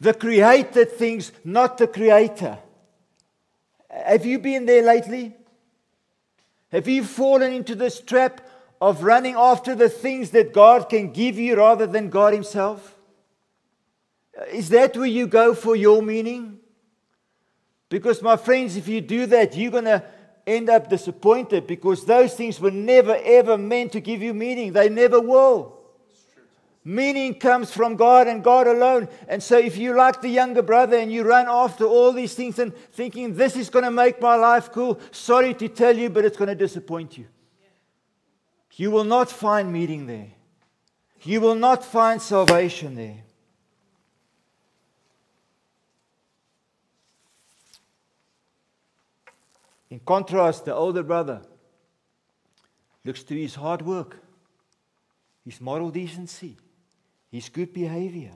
The 0.00 0.12
created 0.12 0.92
things, 0.92 1.32
not 1.44 1.78
the 1.78 1.86
creator. 1.86 2.58
Have 3.88 4.26
you 4.26 4.38
been 4.38 4.66
there 4.66 4.82
lately? 4.82 5.34
Have 6.72 6.88
you 6.88 7.04
fallen 7.04 7.54
into 7.54 7.74
this 7.74 8.00
trap 8.00 8.42
of 8.82 9.02
running 9.02 9.34
after 9.34 9.74
the 9.74 9.88
things 9.88 10.30
that 10.32 10.52
God 10.52 10.90
can 10.90 11.10
give 11.12 11.38
you 11.38 11.56
rather 11.56 11.86
than 11.86 12.10
God 12.10 12.34
Himself? 12.34 12.93
Uh, 14.38 14.44
is 14.44 14.68
that 14.70 14.96
where 14.96 15.06
you 15.06 15.26
go 15.26 15.54
for 15.54 15.76
your 15.76 16.02
meaning? 16.02 16.58
Because, 17.88 18.22
my 18.22 18.36
friends, 18.36 18.76
if 18.76 18.88
you 18.88 19.00
do 19.00 19.26
that, 19.26 19.56
you're 19.56 19.70
going 19.70 19.84
to 19.84 20.02
end 20.46 20.68
up 20.68 20.88
disappointed 20.88 21.66
because 21.66 22.04
those 22.04 22.34
things 22.34 22.60
were 22.60 22.70
never, 22.70 23.18
ever 23.22 23.56
meant 23.56 23.92
to 23.92 24.00
give 24.00 24.22
you 24.22 24.34
meaning. 24.34 24.72
They 24.72 24.88
never 24.88 25.20
will. 25.20 25.80
Meaning 26.86 27.36
comes 27.36 27.70
from 27.70 27.96
God 27.96 28.26
and 28.26 28.44
God 28.44 28.66
alone. 28.66 29.08
And 29.26 29.42
so, 29.42 29.56
if 29.58 29.78
you 29.78 29.94
like 29.94 30.20
the 30.20 30.28
younger 30.28 30.60
brother 30.60 30.98
and 30.98 31.10
you 31.10 31.22
run 31.22 31.46
after 31.48 31.84
all 31.84 32.12
these 32.12 32.34
things 32.34 32.58
and 32.58 32.76
thinking, 32.92 33.34
this 33.34 33.56
is 33.56 33.70
going 33.70 33.86
to 33.86 33.90
make 33.90 34.20
my 34.20 34.34
life 34.34 34.70
cool, 34.70 35.00
sorry 35.10 35.54
to 35.54 35.68
tell 35.68 35.96
you, 35.96 36.10
but 36.10 36.24
it's 36.24 36.36
going 36.36 36.48
to 36.48 36.54
disappoint 36.54 37.16
you. 37.16 37.26
You 38.76 38.90
will 38.90 39.04
not 39.04 39.30
find 39.30 39.72
meaning 39.72 40.06
there. 40.06 40.32
You 41.22 41.40
will 41.40 41.54
not 41.54 41.84
find 41.84 42.20
salvation 42.20 42.96
there. 42.96 43.22
In 49.94 50.00
contrast, 50.00 50.64
the 50.64 50.74
older 50.74 51.04
brother 51.04 51.40
looks 53.04 53.22
to 53.22 53.40
his 53.40 53.54
hard 53.54 53.82
work, 53.82 54.16
his 55.44 55.60
moral 55.60 55.90
decency, 55.90 56.56
his 57.30 57.48
good 57.48 57.72
behavior. 57.72 58.32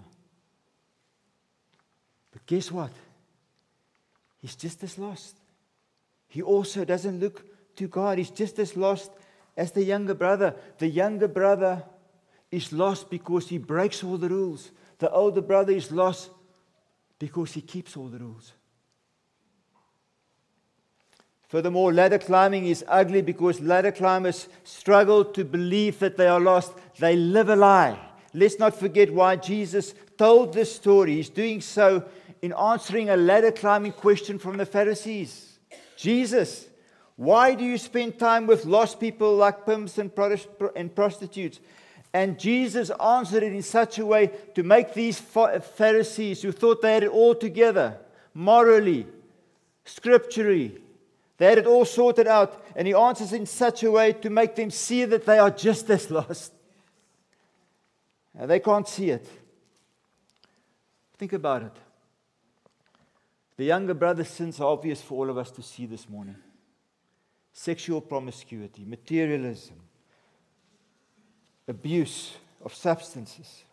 But 2.30 2.46
guess 2.46 2.70
what? 2.70 2.92
He's 4.40 4.54
just 4.54 4.84
as 4.84 4.98
lost. 4.98 5.36
He 6.28 6.42
also 6.42 6.84
doesn't 6.84 7.18
look 7.18 7.44
to 7.74 7.88
God. 7.88 8.18
He's 8.18 8.30
just 8.30 8.60
as 8.60 8.76
lost 8.76 9.10
as 9.56 9.72
the 9.72 9.82
younger 9.82 10.14
brother. 10.14 10.54
The 10.78 10.86
younger 10.86 11.26
brother 11.26 11.82
is 12.52 12.72
lost 12.72 13.10
because 13.10 13.48
he 13.48 13.58
breaks 13.58 14.04
all 14.04 14.16
the 14.16 14.28
rules. 14.28 14.70
The 14.98 15.10
older 15.10 15.42
brother 15.42 15.72
is 15.72 15.90
lost 15.90 16.30
because 17.18 17.50
he 17.50 17.62
keeps 17.62 17.96
all 17.96 18.06
the 18.06 18.20
rules. 18.20 18.52
Furthermore, 21.48 21.94
ladder 21.94 22.18
climbing 22.18 22.66
is 22.66 22.84
ugly 22.86 23.22
because 23.22 23.60
ladder 23.60 23.90
climbers 23.90 24.48
struggle 24.64 25.24
to 25.24 25.44
believe 25.44 25.98
that 25.98 26.18
they 26.18 26.28
are 26.28 26.40
lost. 26.40 26.72
They 26.98 27.16
live 27.16 27.48
a 27.48 27.56
lie. 27.56 27.98
Let's 28.34 28.58
not 28.58 28.76
forget 28.76 29.12
why 29.12 29.36
Jesus 29.36 29.94
told 30.18 30.52
this 30.52 30.74
story. 30.74 31.14
He's 31.14 31.30
doing 31.30 31.62
so 31.62 32.04
in 32.42 32.52
answering 32.52 33.08
a 33.08 33.16
ladder 33.16 33.50
climbing 33.50 33.92
question 33.92 34.38
from 34.38 34.58
the 34.58 34.66
Pharisees. 34.66 35.58
Jesus, 35.96 36.68
why 37.16 37.54
do 37.54 37.64
you 37.64 37.78
spend 37.78 38.18
time 38.18 38.46
with 38.46 38.66
lost 38.66 39.00
people 39.00 39.34
like 39.34 39.64
pimps 39.64 39.96
and 39.96 40.14
prostitutes? 40.94 41.60
And 42.12 42.38
Jesus 42.38 42.90
answered 42.90 43.42
it 43.42 43.54
in 43.54 43.62
such 43.62 43.98
a 43.98 44.04
way 44.04 44.30
to 44.54 44.62
make 44.62 44.92
these 44.92 45.18
Pharisees 45.18 46.42
who 46.42 46.52
thought 46.52 46.82
they 46.82 46.92
had 46.92 47.04
it 47.04 47.10
all 47.10 47.34
together, 47.34 47.96
morally, 48.34 49.06
scripturally, 49.84 50.78
they 51.38 51.46
had 51.46 51.58
it 51.58 51.66
all 51.66 51.84
sorted 51.84 52.26
out, 52.26 52.64
and 52.74 52.86
he 52.86 52.94
answers 52.94 53.32
in 53.32 53.46
such 53.46 53.84
a 53.84 53.90
way 53.90 54.12
to 54.12 54.28
make 54.28 54.56
them 54.56 54.70
see 54.70 55.04
that 55.04 55.24
they 55.24 55.38
are 55.38 55.50
just 55.50 55.88
as 55.88 56.10
lost. 56.10 56.52
And 58.36 58.50
they 58.50 58.58
can't 58.58 58.86
see 58.86 59.10
it. 59.10 59.26
Think 61.16 61.32
about 61.32 61.62
it. 61.62 61.72
The 63.56 63.64
younger 63.64 63.94
brother's 63.94 64.28
sins 64.28 64.60
are 64.60 64.66
obvious 64.66 65.00
for 65.00 65.14
all 65.14 65.30
of 65.30 65.38
us 65.38 65.50
to 65.52 65.62
see 65.62 65.86
this 65.86 66.08
morning 66.08 66.36
sexual 67.52 68.00
promiscuity, 68.00 68.84
materialism, 68.84 69.74
abuse 71.66 72.36
of 72.64 72.72
substances. 72.72 73.64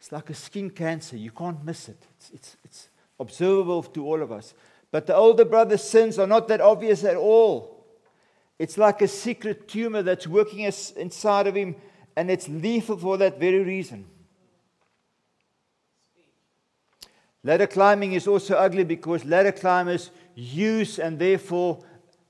It's 0.00 0.10
like 0.10 0.30
a 0.30 0.34
skin 0.34 0.70
cancer. 0.70 1.16
You 1.16 1.30
can't 1.30 1.64
miss 1.64 1.88
it, 1.88 2.02
it's, 2.16 2.30
it's, 2.30 2.56
it's 2.64 2.88
observable 3.20 3.84
to 3.84 4.04
all 4.04 4.20
of 4.20 4.32
us. 4.32 4.54
But 4.92 5.06
the 5.06 5.14
older 5.14 5.44
brother's 5.44 5.84
sins 5.84 6.18
are 6.18 6.26
not 6.26 6.48
that 6.48 6.60
obvious 6.60 7.04
at 7.04 7.16
all. 7.16 7.86
It's 8.58 8.76
like 8.76 9.00
a 9.02 9.08
secret 9.08 9.68
tumor 9.68 10.02
that's 10.02 10.26
working 10.26 10.60
inside 10.60 11.46
of 11.46 11.54
him, 11.54 11.76
and 12.16 12.30
it's 12.30 12.48
lethal 12.48 12.96
for 12.96 13.16
that 13.18 13.38
very 13.38 13.62
reason. 13.62 14.04
Ladder 17.42 17.66
climbing 17.66 18.12
is 18.12 18.26
also 18.26 18.56
ugly 18.56 18.84
because 18.84 19.24
ladder 19.24 19.52
climbers 19.52 20.10
use 20.34 20.98
and 20.98 21.18
therefore 21.18 21.82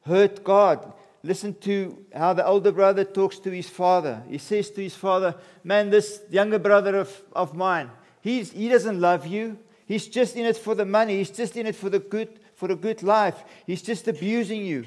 hurt 0.02 0.44
God. 0.44 0.92
Listen 1.22 1.54
to 1.60 1.98
how 2.14 2.32
the 2.32 2.46
older 2.46 2.72
brother 2.72 3.04
talks 3.04 3.38
to 3.40 3.50
his 3.50 3.68
father. 3.68 4.22
He 4.28 4.38
says 4.38 4.70
to 4.70 4.82
his 4.82 4.94
father, 4.94 5.34
Man, 5.64 5.90
this 5.90 6.22
younger 6.30 6.58
brother 6.58 6.96
of, 6.96 7.22
of 7.32 7.54
mine, 7.54 7.90
he's, 8.20 8.52
he 8.52 8.68
doesn't 8.68 9.00
love 9.00 9.26
you. 9.26 9.58
He's 9.84 10.06
just 10.06 10.36
in 10.36 10.46
it 10.46 10.56
for 10.56 10.74
the 10.74 10.86
money. 10.86 11.18
He's 11.18 11.30
just 11.30 11.56
in 11.56 11.66
it 11.66 11.74
for 11.74 11.90
the 11.90 11.98
good 11.98 12.39
for 12.60 12.70
a 12.70 12.76
good 12.76 13.02
life. 13.02 13.42
He's 13.66 13.80
just 13.80 14.06
abusing 14.06 14.66
you. 14.66 14.84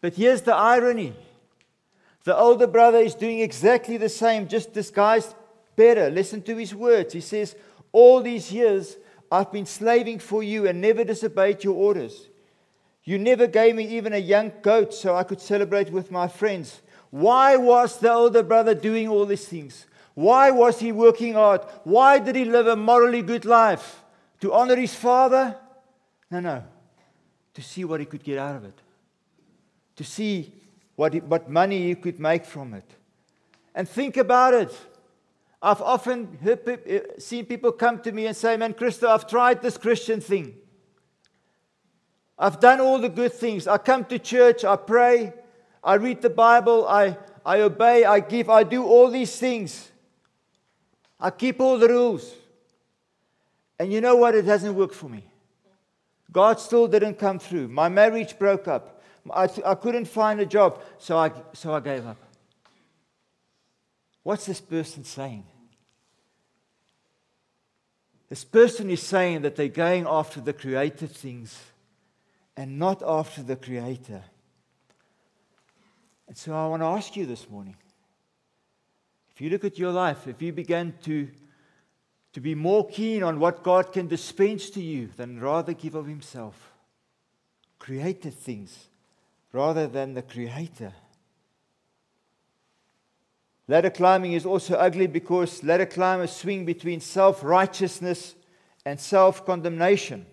But 0.00 0.14
here's 0.14 0.42
the 0.42 0.56
irony 0.56 1.14
the 2.24 2.36
older 2.36 2.66
brother 2.66 2.98
is 2.98 3.14
doing 3.14 3.40
exactly 3.40 3.96
the 3.96 4.08
same, 4.08 4.48
just 4.48 4.72
disguised 4.72 5.34
better. 5.76 6.10
Listen 6.10 6.42
to 6.42 6.56
his 6.56 6.74
words. 6.74 7.12
He 7.12 7.20
says, 7.20 7.54
All 7.92 8.20
these 8.20 8.50
years 8.50 8.96
I've 9.30 9.52
been 9.52 9.66
slaving 9.66 10.18
for 10.18 10.42
you 10.42 10.66
and 10.66 10.80
never 10.80 11.04
disobeyed 11.04 11.62
your 11.62 11.74
orders. 11.74 12.28
You 13.04 13.18
never 13.18 13.46
gave 13.46 13.76
me 13.76 13.86
even 13.96 14.12
a 14.12 14.18
young 14.18 14.50
goat 14.62 14.92
so 14.94 15.14
I 15.14 15.22
could 15.22 15.40
celebrate 15.40 15.92
with 15.92 16.10
my 16.10 16.26
friends. 16.26 16.80
Why 17.10 17.56
was 17.56 18.00
the 18.00 18.12
older 18.12 18.42
brother 18.42 18.74
doing 18.74 19.06
all 19.06 19.26
these 19.26 19.46
things? 19.46 19.86
Why 20.14 20.50
was 20.50 20.80
he 20.80 20.90
working 20.90 21.34
hard? 21.34 21.60
Why 21.84 22.18
did 22.18 22.34
he 22.34 22.44
live 22.44 22.66
a 22.66 22.74
morally 22.74 23.22
good 23.22 23.44
life? 23.44 24.02
To 24.40 24.52
honor 24.52 24.76
his 24.76 24.94
father? 24.94 25.56
No, 26.30 26.40
no. 26.40 26.64
To 27.54 27.62
see 27.62 27.84
what 27.84 28.00
he 28.00 28.06
could 28.06 28.22
get 28.22 28.38
out 28.38 28.56
of 28.56 28.64
it. 28.64 28.78
To 29.96 30.04
see 30.04 30.52
what, 30.96 31.14
he, 31.14 31.20
what 31.20 31.48
money 31.48 31.88
he 31.88 31.94
could 31.94 32.18
make 32.18 32.44
from 32.44 32.74
it. 32.74 32.88
And 33.74 33.88
think 33.88 34.16
about 34.16 34.54
it. 34.54 34.76
I've 35.62 35.80
often 35.80 36.38
heard, 36.42 36.60
eh, 36.86 37.00
seen 37.18 37.46
people 37.46 37.72
come 37.72 38.00
to 38.00 38.12
me 38.12 38.26
and 38.26 38.36
say, 38.36 38.56
Man, 38.56 38.74
Christo, 38.74 39.08
I've 39.08 39.26
tried 39.26 39.62
this 39.62 39.78
Christian 39.78 40.20
thing. 40.20 40.54
I've 42.38 42.60
done 42.60 42.80
all 42.80 42.98
the 42.98 43.08
good 43.08 43.32
things. 43.32 43.66
I 43.66 43.78
come 43.78 44.04
to 44.06 44.18
church, 44.18 44.64
I 44.64 44.76
pray, 44.76 45.32
I 45.82 45.94
read 45.94 46.20
the 46.20 46.30
Bible, 46.30 46.86
I, 46.86 47.16
I 47.46 47.60
obey, 47.60 48.04
I 48.04 48.20
give, 48.20 48.50
I 48.50 48.64
do 48.64 48.84
all 48.84 49.08
these 49.10 49.36
things. 49.36 49.90
I 51.20 51.30
keep 51.30 51.60
all 51.60 51.78
the 51.78 51.88
rules. 51.88 52.34
And 53.78 53.92
you 53.92 54.00
know 54.00 54.16
what? 54.16 54.34
It 54.34 54.44
hasn't 54.44 54.74
worked 54.74 54.94
for 54.94 55.08
me. 55.08 55.24
God 56.34 56.60
still 56.60 56.88
didn't 56.88 57.14
come 57.14 57.38
through. 57.38 57.68
My 57.68 57.88
marriage 57.88 58.38
broke 58.38 58.68
up. 58.68 59.00
I, 59.30 59.48
I 59.64 59.74
couldn't 59.76 60.06
find 60.06 60.40
a 60.40 60.44
job, 60.44 60.82
so 60.98 61.16
I, 61.16 61.30
so 61.54 61.72
I 61.72 61.80
gave 61.80 62.04
up. 62.06 62.18
What's 64.24 64.44
this 64.44 64.60
person 64.60 65.04
saying? 65.04 65.44
This 68.28 68.44
person 68.44 68.90
is 68.90 69.00
saying 69.00 69.42
that 69.42 69.54
they're 69.54 69.68
going 69.68 70.06
after 70.08 70.40
the 70.40 70.52
created 70.52 71.10
things 71.10 71.58
and 72.56 72.78
not 72.78 73.02
after 73.06 73.42
the 73.42 73.56
Creator. 73.56 74.22
And 76.26 76.36
so 76.36 76.52
I 76.52 76.66
want 76.66 76.82
to 76.82 76.86
ask 76.86 77.14
you 77.16 77.26
this 77.26 77.48
morning 77.48 77.76
if 79.32 79.40
you 79.40 79.50
look 79.50 79.64
at 79.64 79.78
your 79.78 79.92
life, 79.92 80.26
if 80.26 80.40
you 80.42 80.52
begin 80.52 80.94
to, 81.04 81.28
to 82.34 82.40
be 82.40 82.54
more 82.54 82.86
keen 82.86 83.22
on 83.22 83.38
what 83.38 83.62
God 83.62 83.92
can 83.92 84.08
dispense 84.08 84.68
to 84.70 84.82
you 84.82 85.08
than 85.16 85.40
rather 85.40 85.72
give 85.72 85.94
of 85.94 86.06
Himself, 86.06 86.72
created 87.78 88.34
things 88.34 88.88
rather 89.52 89.86
than 89.86 90.14
the 90.14 90.22
Creator. 90.22 90.92
Ladder 93.68 93.90
climbing 93.90 94.32
is 94.32 94.44
also 94.44 94.74
ugly 94.74 95.06
because 95.06 95.62
ladder 95.62 95.86
climbers 95.86 96.32
swing 96.32 96.66
between 96.66 97.00
self 97.00 97.42
righteousness 97.42 98.34
and 98.84 98.98
self 99.00 99.46
condemnation. 99.46 100.26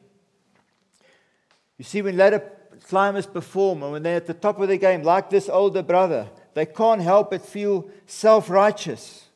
You 1.77 1.86
see, 1.86 2.01
when 2.01 2.17
ladder 2.17 2.43
climbers 2.88 3.27
perform 3.27 3.84
and 3.84 3.91
when 3.93 4.03
they're 4.03 4.17
at 4.17 4.27
the 4.27 4.34
top 4.34 4.60
of 4.60 4.67
their 4.67 4.77
game, 4.77 5.03
like 5.03 5.29
this 5.29 5.48
older 5.48 5.84
brother, 5.84 6.27
they 6.55 6.65
can't 6.65 7.01
help 7.01 7.29
but 7.29 7.46
feel 7.46 7.89
self 8.05 8.50
righteous. 8.50 9.27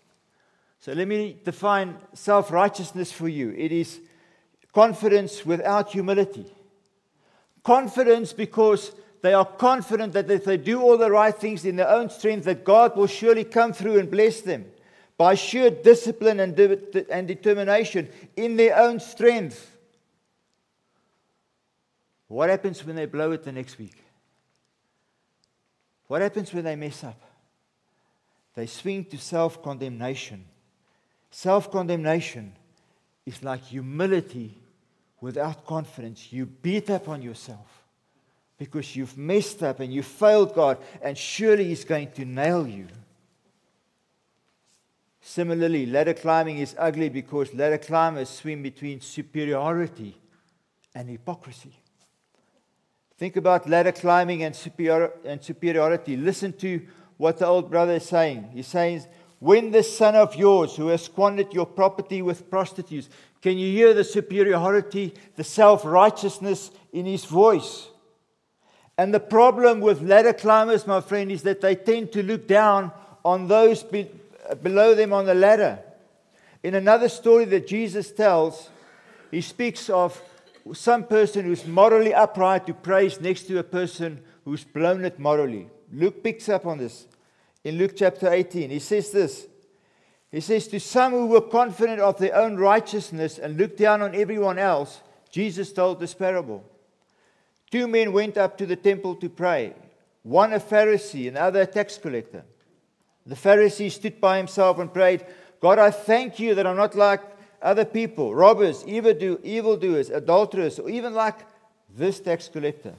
So 0.86 0.94
let 0.94 1.08
me 1.08 1.36
define 1.44 1.98
self 2.14 2.52
righteousness 2.52 3.12
for 3.12 3.28
you 3.28 3.50
it 3.58 3.72
is 3.72 4.00
confidence 4.72 5.44
without 5.44 5.92
humility. 5.92 6.46
Confidence 7.64 8.34
because 8.34 8.92
they 9.24 9.34
are 9.34 9.46
confident 9.46 10.14
that 10.14 10.30
if 10.30 10.46
they 10.46 10.58
do 10.58 10.84
all 10.84 11.00
the 11.00 11.10
right 11.10 11.34
things 11.36 11.66
in 11.66 11.78
their 11.78 11.90
own 11.90 12.12
strength, 12.12 12.46
that 12.46 12.64
God 12.64 12.96
will 12.96 13.08
surely 13.08 13.44
come 13.44 13.74
through 13.74 13.98
and 13.98 14.12
bless 14.12 14.42
them 14.42 14.66
by 15.18 15.34
sheer 15.34 15.72
discipline 15.72 16.40
and, 16.40 16.56
de- 16.56 17.12
and 17.12 17.28
determination 17.28 18.08
in 18.36 18.56
their 18.56 18.78
own 18.78 19.00
strength. 19.00 19.76
What 22.28 22.52
happens 22.52 22.86
when 22.86 22.96
they 22.96 23.08
blow 23.08 23.32
it 23.32 23.44
the 23.44 23.52
next 23.52 23.80
week? 23.80 23.98
What 26.06 26.22
happens 26.22 26.54
when 26.54 26.64
they 26.64 26.76
mess 26.76 27.04
up? 27.04 27.20
They 28.54 28.68
swing 28.68 29.06
to 29.06 29.18
self 29.18 29.64
condemnation. 29.64 30.46
Self 31.36 31.70
condemnation 31.70 32.54
is 33.26 33.44
like 33.44 33.62
humility 33.62 34.56
without 35.20 35.66
confidence. 35.66 36.32
You 36.32 36.46
beat 36.46 36.90
up 36.90 37.10
on 37.10 37.22
yourself 37.22 37.84
because 38.58 38.96
you've 38.96 39.18
messed 39.18 39.62
up 39.62 39.82
and 39.82 39.94
you 39.94 40.02
failed 40.02 40.56
God, 40.56 40.78
and 41.02 41.18
surely 41.18 41.66
He's 41.66 41.84
going 41.84 42.14
to 42.14 42.24
nail 42.24 42.66
you. 42.66 42.88
Similarly, 45.20 45.86
ladder 45.86 46.14
climbing 46.14 46.60
is 46.60 46.74
ugly 46.80 47.10
because 47.10 47.54
ladder 47.54 47.80
climbers 47.80 48.30
swim 48.30 48.64
between 48.64 49.02
superiority 49.02 50.16
and 50.96 51.10
hypocrisy. 51.10 51.74
Think 53.18 53.36
about 53.36 53.68
ladder 53.68 53.92
climbing 53.92 54.44
and, 54.44 54.56
superiority. 54.56 56.16
Listen 56.16 56.54
to 56.54 56.82
what 57.18 57.40
the 57.40 57.46
old 57.46 57.70
brother 57.70 57.96
is 57.96 58.06
saying. 58.06 58.52
He's 58.54 58.68
saying, 58.68 59.04
When 59.46 59.70
this 59.70 59.96
son 59.96 60.16
of 60.16 60.36
yours 60.36 60.76
who 60.76 60.88
has 60.88 61.04
squandered 61.04 61.54
your 61.54 61.68
property 61.68 62.24
with 62.24 62.50
prostitutes, 62.50 63.10
can 63.44 63.60
you 63.60 63.72
hear 63.72 63.94
the 63.94 64.04
superiority, 64.04 65.14
the 65.36 65.44
self 65.44 65.86
righteousness 65.86 66.72
in 66.92 67.06
his 67.06 67.26
voice? 67.26 67.90
And 68.98 69.14
the 69.14 69.20
problem 69.20 69.82
with 69.82 70.02
ladder 70.02 70.34
climbers, 70.34 70.88
my 70.88 71.00
friend, 71.00 71.32
is 71.32 71.44
that 71.44 71.62
they 71.62 71.76
tend 71.76 72.12
to 72.14 72.24
look 72.24 72.48
down 72.48 72.92
on 73.24 73.48
those 73.48 73.84
be- 73.84 74.10
below 74.64 74.96
them 74.96 75.14
on 75.14 75.28
the 75.28 75.36
ladder. 75.36 75.78
In 76.64 76.74
another 76.74 77.08
story 77.08 77.46
that 77.46 77.68
Jesus 77.68 78.10
tells, 78.12 78.72
he 79.30 79.42
speaks 79.42 79.92
of 79.92 80.20
some 80.74 81.04
person 81.04 81.46
who's 81.46 81.68
morally 81.68 82.16
upright 82.16 82.66
to 82.66 82.74
praise 82.74 83.22
next 83.22 83.44
to 83.44 83.60
a 83.60 83.64
person 83.64 84.24
who's 84.44 84.64
blown 84.64 85.06
it 85.06 85.20
morally. 85.20 85.68
Luke 85.94 86.24
picks 86.24 86.50
up 86.50 86.66
on 86.66 86.80
this 86.80 87.06
in 87.66 87.80
Luke 87.80 87.94
chapter 87.96 88.32
18. 88.32 88.70
He 88.70 88.80
says 88.80 89.12
this 89.12 89.48
He 90.32 90.40
says, 90.40 90.70
To 90.70 90.80
some 90.80 91.12
who 91.12 91.26
were 91.26 91.42
confident 91.42 92.00
of 92.00 92.18
their 92.18 92.36
own 92.36 92.56
righteousness 92.56 93.38
and 93.38 93.58
looked 93.58 93.78
down 93.78 94.02
on 94.02 94.16
everyone 94.16 94.58
else, 94.58 95.02
Jesus 95.30 95.74
told 95.74 96.00
this 96.00 96.14
parable. 96.14 96.64
Two 97.72 97.88
men 97.88 98.14
went 98.14 98.38
up 98.38 98.58
to 98.60 98.66
the 98.66 98.76
temple 98.76 99.16
to 99.16 99.28
pray, 99.28 99.74
one 100.24 100.54
a 100.54 100.60
Pharisee 100.60 101.28
and 101.28 101.36
the 101.36 101.42
other 101.42 101.62
a 101.62 101.66
tax 101.66 101.98
collector. 101.98 102.46
The 103.26 103.36
Pharisee 103.36 103.92
stood 103.92 104.22
by 104.22 104.38
himself 104.38 104.78
and 104.78 104.94
prayed, 104.94 105.26
God, 105.60 105.80
I 105.80 105.90
thank 105.90 106.40
you 106.40 106.54
that 106.56 106.68
I'm 106.68 106.78
not 106.78 106.94
like 106.94 107.22
other 107.60 107.86
people, 107.86 108.36
robbers, 108.36 108.86
evildoers, 108.86 110.12
adulterers, 110.12 110.78
or 110.78 110.90
even 110.92 111.16
like 111.16 111.40
this 111.98 112.20
tax 112.20 112.48
collector. 112.48 112.94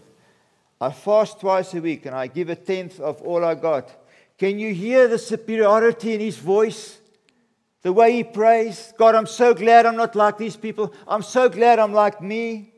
I 0.81 0.91
fast 0.91 1.41
twice 1.41 1.73
a 1.75 1.81
week 1.81 2.07
and 2.07 2.15
I 2.15 2.27
give 2.27 2.51
a 2.51 2.57
tenth 2.57 2.99
of 2.99 3.23
all 3.23 3.45
I 3.45 3.55
got. 3.55 3.89
Can 4.39 4.59
you 4.59 4.75
hear 4.75 5.09
the 5.09 5.19
superiority 5.19 6.15
in 6.15 6.21
his 6.21 6.37
voice? 6.37 6.99
The 7.83 7.93
way 7.93 8.13
he 8.13 8.25
prays? 8.25 8.93
God, 8.99 9.15
I'm 9.15 9.27
so 9.27 9.55
glad 9.55 9.87
I'm 9.87 9.97
not 9.97 10.15
like 10.15 10.39
these 10.39 10.57
people. 10.57 10.93
I'm 11.07 11.23
so 11.23 11.49
glad 11.49 11.79
I'm 11.79 11.93
like 11.93 12.21
me. 12.21 12.73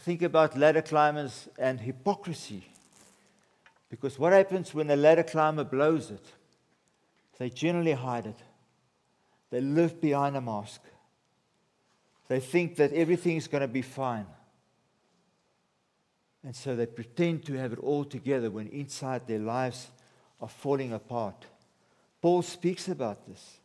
Think 0.00 0.22
about 0.22 0.56
ladder 0.56 0.82
climbers 0.82 1.48
and 1.58 1.80
hypocrisy. 1.80 2.64
Because 3.88 4.18
what 4.18 4.32
happens 4.32 4.74
when 4.74 4.90
a 4.90 4.96
ladder 4.96 5.22
climber 5.22 5.64
blows 5.64 6.10
it? 6.10 6.24
They 7.38 7.48
generally 7.48 7.92
hide 7.92 8.26
it. 8.26 8.38
They 9.50 9.60
live 9.60 10.00
behind 10.00 10.36
a 10.36 10.40
mask. 10.40 10.82
They 12.28 12.40
think 12.40 12.76
that 12.76 12.92
everything 12.92 13.36
is 13.36 13.48
going 13.48 13.62
to 13.62 13.68
be 13.68 13.82
fine. 13.82 14.26
And 16.44 16.54
so 16.54 16.76
they 16.76 16.86
pretend 16.86 17.44
to 17.46 17.54
have 17.54 17.72
it 17.72 17.78
all 17.80 18.04
together 18.04 18.50
when 18.50 18.68
inside 18.68 19.26
their 19.26 19.38
lives 19.38 19.88
are 20.40 20.48
falling 20.48 20.92
apart. 20.92 21.46
Paul 22.22 22.42
speaks 22.42 22.88
about 22.88 23.26
this. 23.26 23.58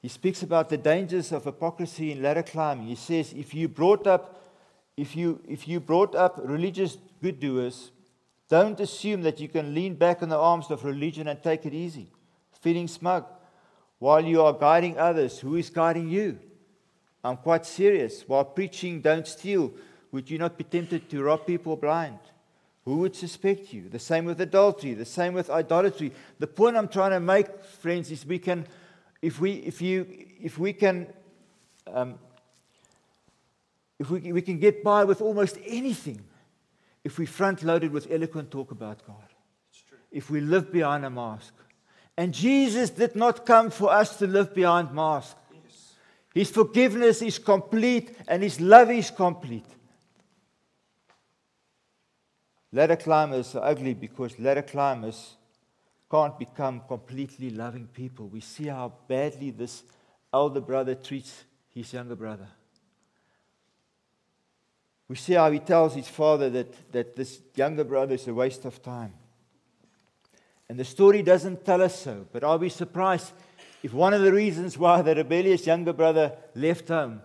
He 0.00 0.08
speaks 0.08 0.42
about 0.42 0.70
the 0.70 0.78
dangers 0.78 1.30
of 1.30 1.44
hypocrisy 1.44 2.12
in 2.12 2.22
ladder 2.22 2.42
climbing. 2.42 2.86
He 2.86 2.94
says, 2.94 3.32
if 3.34 3.54
you 3.54 3.68
brought 3.68 4.06
up, 4.06 4.42
if 4.96 5.14
you, 5.14 5.40
if 5.46 5.68
you 5.68 5.78
brought 5.78 6.14
up 6.14 6.40
religious 6.42 6.96
good 7.22 7.38
doers, 7.38 7.90
don't 8.48 8.80
assume 8.80 9.22
that 9.22 9.40
you 9.40 9.48
can 9.48 9.74
lean 9.74 9.94
back 9.94 10.22
on 10.22 10.30
the 10.30 10.38
arms 10.38 10.70
of 10.70 10.84
religion 10.84 11.28
and 11.28 11.42
take 11.42 11.66
it 11.66 11.74
easy, 11.74 12.08
feeling 12.60 12.88
smug 12.88 13.26
while 14.00 14.24
you 14.24 14.42
are 14.42 14.54
guiding 14.54 14.98
others, 14.98 15.38
who 15.38 15.56
is 15.56 15.68
guiding 15.68 16.08
you? 16.08 16.38
I'm 17.22 17.36
quite 17.36 17.66
serious. 17.66 18.24
While 18.26 18.46
preaching, 18.46 19.02
don't 19.02 19.28
steal, 19.28 19.72
would 20.12 20.30
you 20.30 20.38
not 20.38 20.58
be 20.58 20.64
tempted 20.64 21.08
to 21.10 21.22
rob 21.22 21.46
people 21.46 21.76
blind? 21.76 22.18
Who 22.84 22.98
would 22.98 23.14
suspect 23.14 23.72
you? 23.72 23.88
The 23.88 23.98
same 23.98 24.24
with 24.24 24.40
adultery, 24.40 24.94
the 24.94 25.04
same 25.04 25.34
with 25.34 25.50
idolatry. 25.50 26.12
The 26.38 26.46
point 26.46 26.76
I'm 26.76 26.88
trying 26.88 27.12
to 27.12 27.20
make, 27.20 27.64
friends, 27.64 28.10
is 28.10 28.26
we 28.26 28.38
can, 28.38 28.66
if 29.20 29.40
we, 29.40 29.52
if 29.52 29.82
you, 29.82 30.06
if 30.40 30.58
we 30.58 30.72
can, 30.72 31.06
um, 31.86 32.14
if 33.98 34.10
we, 34.10 34.32
we 34.32 34.42
can 34.42 34.58
get 34.58 34.82
by 34.82 35.04
with 35.04 35.20
almost 35.20 35.58
anything 35.66 36.22
if 37.04 37.18
we 37.18 37.26
front 37.26 37.62
loaded 37.62 37.92
with 37.92 38.10
eloquent 38.10 38.50
talk 38.50 38.70
about 38.70 39.06
God. 39.06 39.16
If 40.10 40.30
we 40.30 40.40
live 40.40 40.72
behind 40.72 41.04
a 41.04 41.10
mask 41.10 41.54
And 42.16 42.34
Jesus 42.34 42.90
did 42.90 43.16
not 43.16 43.46
come 43.46 43.70
for 43.70 43.90
us 43.90 44.18
to 44.18 44.26
live 44.26 44.54
behind 44.54 44.92
masks. 44.92 45.36
His 46.34 46.50
forgiveness 46.50 47.22
is 47.22 47.38
complete 47.38 48.16
and 48.28 48.42
His 48.42 48.60
love 48.60 48.90
is 48.90 49.10
complete. 49.10 49.64
Ladder 52.72 52.96
climbers 52.96 53.54
are 53.56 53.64
ugly 53.64 53.94
because 53.94 54.38
ladder 54.38 54.62
climbers 54.62 55.36
can't 56.10 56.38
become 56.38 56.82
completely 56.86 57.50
loving 57.50 57.86
people. 57.86 58.28
We 58.28 58.40
see 58.40 58.66
how 58.66 58.92
badly 59.08 59.50
this 59.50 59.82
elder 60.32 60.60
brother 60.60 60.94
treats 60.94 61.44
his 61.74 61.92
younger 61.92 62.16
brother. 62.16 62.48
We 65.08 65.16
see 65.16 65.34
how 65.34 65.50
he 65.50 65.58
tells 65.58 65.94
his 65.94 66.08
father 66.08 66.48
that, 66.50 66.92
that 66.92 67.16
this 67.16 67.40
younger 67.56 67.82
brother 67.82 68.14
is 68.14 68.28
a 68.28 68.34
waste 68.34 68.64
of 68.64 68.80
time. 68.80 69.12
And 70.68 70.78
the 70.78 70.84
story 70.84 71.22
doesn't 71.22 71.64
tell 71.64 71.82
us 71.82 72.00
so, 72.00 72.26
but 72.32 72.44
I'll 72.44 72.58
be 72.58 72.68
surprised 72.68 73.32
if 73.82 73.92
one 73.92 74.14
of 74.14 74.22
the 74.22 74.32
reasons 74.32 74.78
why 74.78 75.02
the 75.02 75.16
rebellious 75.16 75.66
younger 75.66 75.92
brother 75.92 76.36
left 76.54 76.86
home 76.86 77.22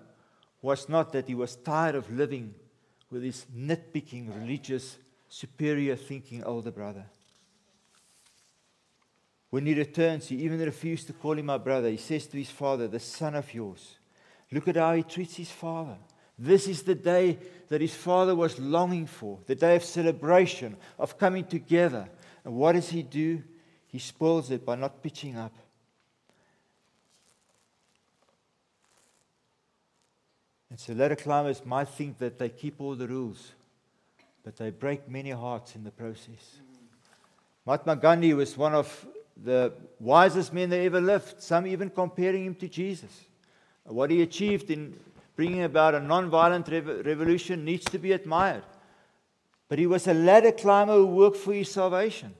was 0.63 0.89
not 0.89 1.11
that 1.13 1.27
he 1.27 1.35
was 1.35 1.55
tired 1.57 1.93
of 1.93 2.11
living 2.11 2.55
with 3.11 3.21
his 3.21 3.45
nitpicking, 3.55 4.35
religious, 4.41 4.97
superior 5.35 5.97
thinking 5.97 6.41
older 6.45 6.71
brother. 6.71 7.05
When 9.49 9.65
he 9.65 9.73
returns, 9.73 10.29
he 10.29 10.37
even 10.37 10.61
refused 10.61 11.07
to 11.07 11.13
call 11.13 11.37
him 11.37 11.47
my 11.47 11.57
brother. 11.57 11.89
He 11.89 11.97
says 11.97 12.25
to 12.27 12.37
his 12.37 12.49
father, 12.49 12.87
The 12.87 13.01
son 13.01 13.35
of 13.35 13.53
yours. 13.53 13.97
Look 14.49 14.69
at 14.69 14.77
how 14.77 14.93
he 14.93 15.03
treats 15.03 15.35
his 15.35 15.51
father. 15.51 15.97
This 16.39 16.67
is 16.67 16.83
the 16.83 16.95
day 16.95 17.37
that 17.67 17.81
his 17.81 17.93
father 17.93 18.33
was 18.33 18.57
longing 18.59 19.07
for, 19.07 19.39
the 19.45 19.55
day 19.55 19.75
of 19.75 19.83
celebration, 19.83 20.77
of 20.97 21.17
coming 21.17 21.43
together. 21.43 22.07
And 22.45 22.55
what 22.55 22.73
does 22.73 22.89
he 22.89 23.03
do? 23.03 23.43
He 23.87 23.99
spoils 23.99 24.51
it 24.51 24.65
by 24.65 24.75
not 24.75 25.03
pitching 25.03 25.35
up. 25.35 25.53
And 30.69 30.79
so 30.79 30.93
ladder 30.93 31.17
climbers 31.17 31.65
might 31.65 31.89
think 31.89 32.19
that 32.19 32.39
they 32.39 32.49
keep 32.49 32.79
all 32.79 32.95
the 32.95 33.07
rules, 33.07 33.51
but 34.45 34.55
they 34.57 34.69
break 34.69 35.09
many 35.09 35.31
hearts 35.31 35.75
in 35.75 35.83
the 35.83 35.89
process. 35.91 36.59
Mahatma 37.65 37.95
Gandhi 37.95 38.35
was 38.35 38.55
one 38.55 38.75
of 38.75 39.07
the 39.43 39.73
wisest 39.99 40.53
men 40.53 40.69
that 40.69 40.79
ever 40.81 41.01
lived, 41.01 41.41
some 41.41 41.65
even 41.65 41.89
comparing 41.89 42.45
him 42.45 42.55
to 42.55 42.69
Jesus. 42.69 43.25
What 43.85 44.11
he 44.11 44.21
achieved 44.21 44.69
in 44.69 44.97
bringing 45.35 45.63
about 45.63 45.95
a 45.95 45.99
non-violent 45.99 46.67
rev- 46.67 47.05
revolution 47.05 47.65
needs 47.65 47.85
to 47.85 47.97
be 47.97 48.11
admired. 48.11 48.63
But 49.67 49.79
he 49.79 49.87
was 49.87 50.07
a 50.07 50.13
ladder 50.13 50.51
climber 50.51 50.93
who 50.93 51.07
worked 51.07 51.37
for 51.37 51.53
his 51.53 51.71
salvation. 51.71 52.35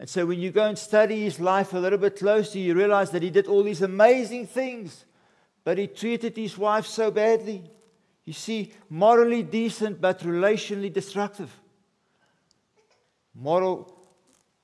And 0.00 0.08
so 0.08 0.26
when 0.26 0.40
you 0.40 0.50
go 0.50 0.66
and 0.66 0.76
study 0.76 1.22
his 1.22 1.38
life 1.38 1.72
a 1.74 1.78
little 1.78 1.98
bit 1.98 2.18
closer, 2.18 2.58
you 2.58 2.74
realize 2.74 3.12
that 3.12 3.22
he 3.22 3.30
did 3.30 3.46
all 3.46 3.62
these 3.62 3.82
amazing 3.82 4.48
things, 4.48 5.04
but 5.62 5.78
he 5.78 5.86
treated 5.86 6.36
his 6.36 6.58
wife 6.58 6.86
so 6.86 7.12
badly. 7.12 7.62
You 8.24 8.32
see, 8.32 8.72
morally 8.88 9.42
decent 9.42 10.00
but 10.00 10.20
relationally 10.20 10.92
destructive. 10.92 11.50
Moral, 13.34 13.92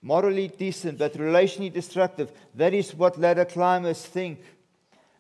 morally 0.01 0.49
decent 0.49 0.99
but 0.99 1.15
relationally 1.15 1.73
destructive. 1.73 2.31
That 2.55 2.73
is 2.75 2.95
what 2.95 3.19
ladder 3.19 3.45
climbers 3.45 4.03
think. 4.05 4.41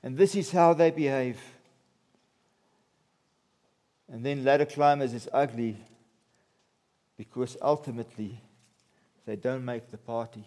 And 0.03 0.17
this 0.17 0.37
is 0.37 0.53
how 0.53 0.75
they 0.75 0.91
behave. 0.91 1.41
And 4.11 4.25
then 4.25 4.45
ladder 4.45 4.67
climbers 4.67 5.13
is 5.13 5.29
ugly 5.33 5.77
because 7.17 7.57
ultimately 7.61 8.41
they 9.27 9.37
don't 9.37 9.65
make 9.65 9.91
the 9.91 9.99
party. 9.99 10.45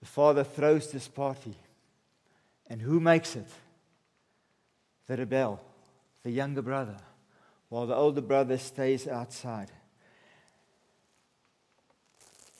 The 0.00 0.06
father 0.06 0.44
throws 0.44 0.92
this 0.92 1.08
party. 1.08 1.56
And 2.68 2.80
who 2.80 3.00
makes 3.00 3.34
it? 3.34 3.48
The 5.08 5.16
rebel, 5.16 5.60
the 6.22 6.30
younger 6.30 6.62
brother, 6.62 6.96
while 7.68 7.86
the 7.86 7.94
older 7.94 8.20
brother 8.20 8.58
stays 8.58 9.06
outside. 9.08 9.70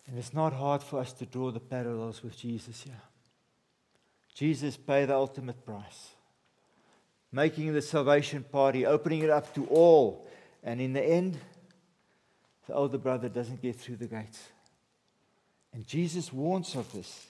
And 0.07 0.19
it's 0.19 0.35
not 0.35 0.53
hard 0.53 0.83
for 0.83 0.99
us 0.99 1.13
to 1.15 1.27
draw 1.27 1.51
the 1.51 1.61
parallels 1.61 2.23
with 2.23 2.37
Jesus 2.37 2.83
here. 2.83 3.03
Jesus 4.35 4.77
paid 4.77 5.07
the 5.07 5.15
ultimate 5.15 5.65
price 5.65 6.11
making 7.33 7.73
the 7.73 7.83
salvation 7.83 8.45
party, 8.45 8.85
opening 8.87 9.23
it 9.23 9.31
up 9.31 9.55
to 9.55 9.67
all. 9.67 10.27
And 10.63 10.81
in 10.81 10.93
the 10.93 11.03
end, 11.03 11.39
the 12.67 12.75
older 12.75 12.99
brother 12.99 13.29
doesn't 13.29 13.63
get 13.63 13.77
through 13.77 13.97
the 13.97 14.07
gates. 14.07 14.43
And 15.73 15.87
Jesus 15.87 16.33
warns 16.33 16.75
of 16.75 16.91
this. 16.93 17.27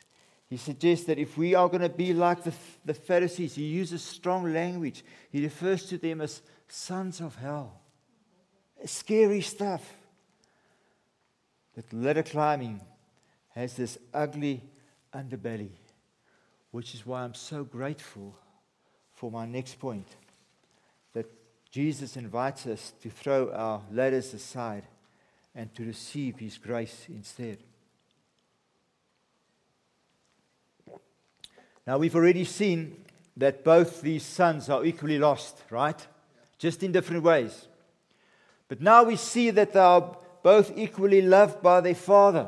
He 0.50 0.56
suggests 0.56 1.06
that 1.06 1.18
if 1.18 1.38
we 1.38 1.54
are 1.54 1.68
going 1.68 1.82
to 1.82 1.88
be 1.88 2.12
like 2.12 2.42
the, 2.42 2.52
the 2.84 2.92
Pharisees, 2.92 3.54
he 3.54 3.66
uses 3.66 4.02
strong 4.02 4.52
language. 4.52 5.04
He 5.30 5.44
refers 5.44 5.86
to 5.86 5.96
them 5.96 6.20
as 6.20 6.42
sons 6.66 7.20
of 7.20 7.36
hell. 7.36 7.80
Scary 8.84 9.42
stuff. 9.42 9.94
That 11.76 11.92
ladder 11.92 12.24
climbing 12.24 12.80
has 13.54 13.76
this 13.76 13.96
ugly 14.12 14.64
underbelly, 15.14 15.70
which 16.72 16.94
is 16.94 17.06
why 17.06 17.22
I'm 17.22 17.34
so 17.34 17.62
grateful 17.62 18.34
for 19.14 19.30
my 19.30 19.46
next 19.46 19.78
point 19.78 20.08
that 21.12 21.26
Jesus 21.70 22.16
invites 22.16 22.66
us 22.66 22.92
to 23.02 23.08
throw 23.08 23.52
our 23.52 23.82
ladders 23.92 24.34
aside 24.34 24.82
and 25.54 25.72
to 25.76 25.84
receive 25.84 26.40
his 26.40 26.58
grace 26.58 27.06
instead. 27.08 27.58
Now, 31.90 31.98
we've 31.98 32.14
already 32.14 32.44
seen 32.44 33.02
that 33.36 33.64
both 33.64 34.00
these 34.00 34.22
sons 34.22 34.70
are 34.70 34.84
equally 34.84 35.18
lost, 35.18 35.64
right? 35.70 36.06
Just 36.56 36.84
in 36.84 36.92
different 36.92 37.24
ways. 37.24 37.66
But 38.68 38.80
now 38.80 39.02
we 39.02 39.16
see 39.16 39.50
that 39.50 39.72
they 39.72 39.80
are 39.80 40.16
both 40.44 40.70
equally 40.78 41.20
loved 41.20 41.60
by 41.64 41.80
their 41.80 41.96
father. 41.96 42.46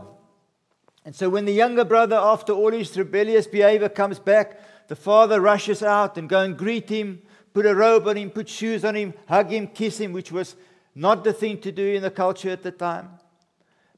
And 1.05 1.13
so 1.13 1.29
when 1.29 1.45
the 1.45 1.53
younger 1.53 1.85
brother, 1.85 2.15
after 2.15 2.53
all 2.53 2.71
his 2.71 2.97
rebellious 2.97 3.49
behavior, 3.49 3.89
comes 3.89 4.21
back, 4.21 4.61
the 4.87 4.95
father 4.95 5.41
rushes 5.41 5.83
out 5.83 6.17
and 6.17 6.29
go 6.29 6.39
and 6.39 6.57
greet 6.57 6.89
him, 6.89 7.21
put 7.53 7.67
a 7.67 7.75
robe 7.75 8.07
on 8.07 8.19
him, 8.19 8.31
put 8.31 8.49
shoes 8.49 8.85
on 8.85 8.95
him, 8.95 9.13
hug 9.27 9.51
him, 9.51 9.67
kiss 9.67 9.99
him, 9.99 10.13
which 10.13 10.31
was 10.31 10.55
not 10.95 11.25
the 11.25 11.33
thing 11.33 11.59
to 11.63 11.73
do 11.73 11.95
in 11.95 12.03
the 12.03 12.13
culture 12.13 12.51
at 12.51 12.63
the 12.63 12.71
time. 12.71 13.09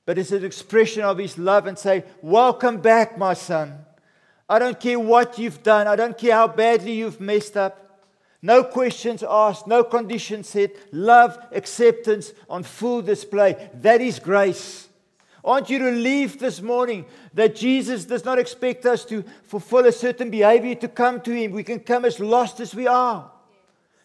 But 0.06 0.16
it's 0.16 0.32
an 0.32 0.42
expression 0.42 1.02
of 1.02 1.18
his 1.18 1.36
love 1.36 1.66
and 1.66 1.78
say, 1.78 2.04
Welcome 2.22 2.80
back, 2.80 3.18
my 3.18 3.34
son. 3.34 3.84
I 4.48 4.58
don't 4.58 4.78
care 4.78 4.98
what 4.98 5.38
you've 5.38 5.62
done. 5.62 5.86
I 5.86 5.96
don't 5.96 6.16
care 6.16 6.34
how 6.34 6.48
badly 6.48 6.92
you've 6.92 7.20
messed 7.20 7.56
up. 7.56 7.80
No 8.42 8.62
questions 8.62 9.22
asked, 9.22 9.66
no 9.66 9.82
conditions 9.82 10.50
set. 10.50 10.76
Love, 10.92 11.38
acceptance 11.52 12.34
on 12.48 12.62
full 12.62 13.00
display. 13.00 13.70
That 13.80 14.02
is 14.02 14.18
grace. 14.18 14.88
Aren't 15.42 15.70
you 15.70 15.82
relieved 15.82 16.40
this 16.40 16.60
morning 16.60 17.06
that 17.32 17.56
Jesus 17.56 18.04
does 18.04 18.24
not 18.24 18.38
expect 18.38 18.84
us 18.84 19.04
to 19.06 19.24
fulfill 19.44 19.86
a 19.86 19.92
certain 19.92 20.30
behavior 20.30 20.74
to 20.74 20.88
come 20.88 21.20
to 21.22 21.30
Him? 21.30 21.52
We 21.52 21.64
can 21.64 21.80
come 21.80 22.04
as 22.04 22.20
lost 22.20 22.60
as 22.60 22.74
we 22.74 22.86
are. 22.86 23.30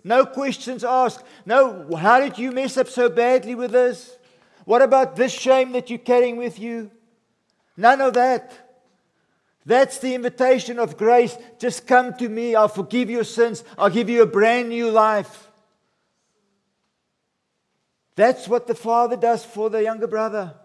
No 0.04 0.26
questions 0.26 0.84
asked. 0.84 1.24
No, 1.46 1.94
how 1.98 2.22
did 2.22 2.38
you 2.38 2.52
mess 2.52 2.78
up 2.78 2.88
so 2.88 3.10
badly 3.10 3.56
with 3.56 3.72
this? 3.72 4.18
What 4.64 4.82
about 4.82 5.16
this 5.16 5.34
shame 5.34 5.74
that 5.74 5.90
you're 5.90 6.00
carrying 6.00 6.38
with 6.38 6.60
you? 6.60 6.92
None 7.76 8.00
of 8.02 8.14
that. 8.14 8.69
That's 9.70 10.00
the 10.00 10.16
invitation 10.16 10.80
of 10.80 10.98
grace. 10.98 11.38
Just 11.60 11.86
come 11.86 12.16
to 12.16 12.28
me. 12.28 12.56
I'll 12.56 12.68
forgive 12.68 13.08
your 13.08 13.24
sins. 13.24 13.64
I'll 13.78 13.92
give 13.92 14.10
you 14.10 14.24
a 14.24 14.26
brand 14.26 14.70
new 14.70 14.90
life. 14.90 15.48
That's 18.16 18.48
what 18.48 18.66
the 18.66 18.74
Father 18.74 19.16
does 19.16 19.46
for 19.46 19.70
the 19.70 19.84
younger 19.84 20.08
brother. 20.08 20.56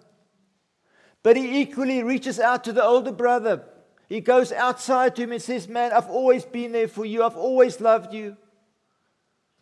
But 1.22 1.36
he 1.36 1.60
equally 1.60 2.02
reaches 2.02 2.40
out 2.40 2.64
to 2.64 2.72
the 2.72 2.82
older 2.82 3.12
brother. 3.12 3.66
He 4.08 4.22
goes 4.22 4.52
outside 4.52 5.16
to 5.16 5.24
him 5.24 5.32
and 5.32 5.42
says, 5.42 5.68
Man, 5.68 5.92
I've 5.92 6.08
always 6.08 6.46
been 6.46 6.72
there 6.72 6.88
for 6.88 7.04
you. 7.04 7.24
I've 7.24 7.36
always 7.36 7.82
loved 7.82 8.14
you. 8.14 8.38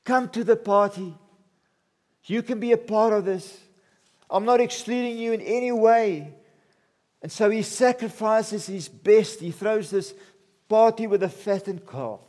Come 0.05 0.29
to 0.29 0.45
the 0.45 0.55
party. 0.55 1.17
You 2.27 2.45
can 2.45 2.61
be 2.61 2.71
a 2.71 2.79
part 2.79 3.13
of 3.13 3.25
this. 3.25 3.59
I'm 4.31 4.45
not 4.45 4.61
excluding 4.61 5.19
you 5.19 5.33
in 5.33 5.41
any 5.41 5.73
way. 5.73 6.33
And 7.23 7.31
so 7.31 7.51
he 7.51 7.63
sacrifices 7.63 8.67
his 8.67 8.89
best. 8.89 9.41
He 9.41 9.53
throws 9.53 9.91
this 9.91 10.13
party 10.69 11.07
with 11.07 11.23
a 11.23 11.29
fattened 11.29 11.87
calf. 11.87 12.21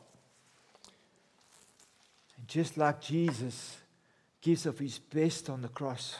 And 2.37 2.47
just 2.47 2.77
like 2.77 3.01
Jesus 3.01 3.77
gives 4.41 4.65
of 4.65 4.77
his 4.77 4.99
best 4.99 5.49
on 5.49 5.61
the 5.61 5.67
cross 5.67 6.17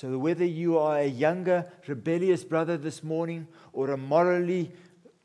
so, 0.00 0.16
whether 0.16 0.44
you 0.44 0.78
are 0.78 0.98
a 0.98 1.06
younger, 1.06 1.66
rebellious 1.88 2.44
brother 2.44 2.76
this 2.76 3.02
morning 3.02 3.48
or 3.72 3.90
a 3.90 3.96
morally 3.96 4.70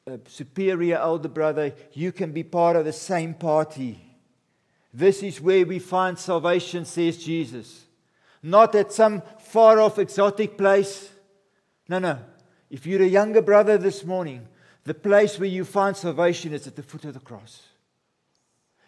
uh, 0.07 0.17
superior 0.27 0.97
elder 0.97 1.27
brother, 1.27 1.73
you 1.91 2.11
can 2.11 2.31
be 2.31 2.41
part 2.41 2.75
of 2.75 2.83
the 2.83 2.91
same 2.91 3.35
party. 3.35 4.03
This 4.91 5.21
is 5.21 5.39
where 5.39 5.63
we 5.63 5.77
find 5.77 6.17
salvation, 6.17 6.85
says 6.85 7.23
Jesus. 7.23 7.85
Not 8.41 8.73
at 8.73 8.91
some 8.91 9.21
far 9.37 9.79
off 9.79 9.99
exotic 9.99 10.57
place. 10.57 11.07
No, 11.87 11.99
no. 11.99 12.17
If 12.73 12.87
you're 12.87 13.03
a 13.03 13.07
younger 13.07 13.43
brother 13.43 13.77
this 13.77 14.03
morning, 14.03 14.47
the 14.83 14.95
place 14.95 15.37
where 15.37 15.47
you 15.47 15.63
find 15.63 15.95
salvation 15.95 16.53
is 16.53 16.65
at 16.65 16.75
the 16.75 16.81
foot 16.81 17.05
of 17.05 17.13
the 17.13 17.19
cross. 17.19 17.61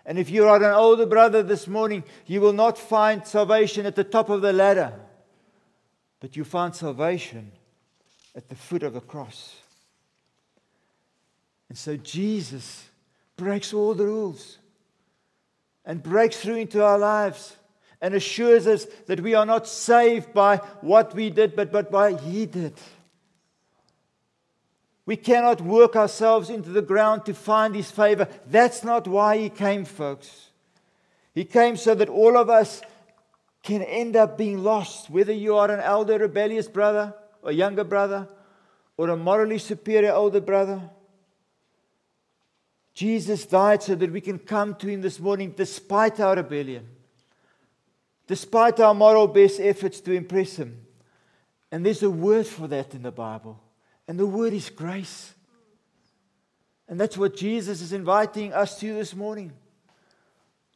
And 0.08 0.18
if 0.18 0.32
you 0.32 0.48
are 0.48 0.58
an 0.58 0.74
older 0.74 1.06
brother 1.06 1.44
this 1.44 1.68
morning, 1.68 2.04
you 2.26 2.42
will 2.42 2.52
not 2.52 2.80
find 2.80 3.28
salvation 3.28 3.86
at 3.86 3.96
the 3.96 4.04
top 4.04 4.30
of 4.32 4.42
the 4.42 4.52
ladder, 4.52 4.92
but 6.20 6.36
you 6.36 6.44
find 6.44 6.76
salvation 6.76 7.52
at 8.36 8.50
the 8.50 8.56
foot 8.56 8.82
of 8.82 8.94
the 8.94 9.02
cross. 9.02 9.56
And 11.70 11.78
so 11.78 11.96
Jesus 11.96 12.90
breaks 13.38 13.72
all 13.72 13.94
the 13.94 14.08
rules 14.08 14.58
and 15.86 16.02
breaks 16.02 16.38
through 16.38 16.56
into 16.56 16.84
our 16.84 16.98
lives 16.98 17.56
and 18.02 18.16
assures 18.16 18.66
us 18.66 18.86
that 19.06 19.20
we 19.20 19.36
are 19.36 19.46
not 19.46 19.68
saved 19.68 20.34
by 20.34 20.58
what 20.82 21.14
we 21.14 21.30
did, 21.30 21.56
but, 21.56 21.72
but 21.72 21.92
by 21.92 22.14
He 22.14 22.48
did. 22.48 22.74
We 25.06 25.16
cannot 25.16 25.62
work 25.62 25.96
ourselves 25.96 26.50
into 26.50 26.70
the 26.70 26.82
ground 26.82 27.26
to 27.26 27.34
find 27.34 27.76
His 27.76 27.92
favor. 27.92 28.28
That's 28.48 28.84
not 28.84 29.08
why 29.08 29.38
He 29.38 29.50
came, 29.50 29.86
folks. 29.86 30.50
He 31.34 31.46
came 31.46 31.78
so 31.78 31.94
that 31.96 32.10
all 32.10 32.38
of 32.38 32.50
us 32.50 32.82
can 33.62 33.82
end 33.84 34.16
up 34.16 34.38
being 34.38 34.64
lost, 34.64 35.10
whether 35.10 35.34
you 35.34 35.56
are 35.58 35.70
an 35.70 35.80
elder, 35.80 36.18
rebellious 36.18 36.68
brother, 36.68 37.14
or 37.42 37.52
younger 37.52 37.84
brother, 37.84 38.28
or 38.98 39.10
a 39.10 39.18
morally 39.18 39.60
superior 39.60 40.14
older 40.14 40.42
brother. 40.42 40.82
Jesus 42.94 43.46
died 43.46 43.84
so 43.84 43.94
that 43.96 44.12
we 44.12 44.22
can 44.22 44.40
come 44.40 44.74
to 44.76 44.88
Him 44.88 45.02
this 45.02 45.20
morning 45.20 45.54
despite 45.56 46.20
our 46.20 46.36
rebellion, 46.36 46.88
despite 48.26 48.80
our 48.80 48.94
moral 48.94 49.28
best 49.28 49.60
efforts 49.60 50.00
to 50.02 50.14
impress 50.14 50.56
Him. 50.56 50.86
And 51.72 51.86
there's 51.86 52.04
a 52.04 52.10
word 52.10 52.48
for 52.48 52.68
that 52.68 52.96
in 52.96 53.04
the 53.04 53.12
Bible. 53.12 53.60
And 54.08 54.20
the 54.20 54.26
word 54.26 54.54
is 54.54 54.70
grace. 54.70 55.34
And 56.88 57.00
that's 57.00 57.18
what 57.18 57.36
Jesus 57.36 57.82
is 57.82 57.94
inviting 57.94 58.54
us 58.54 58.80
to 58.80 58.94
this 58.94 59.16
morning. 59.16 59.52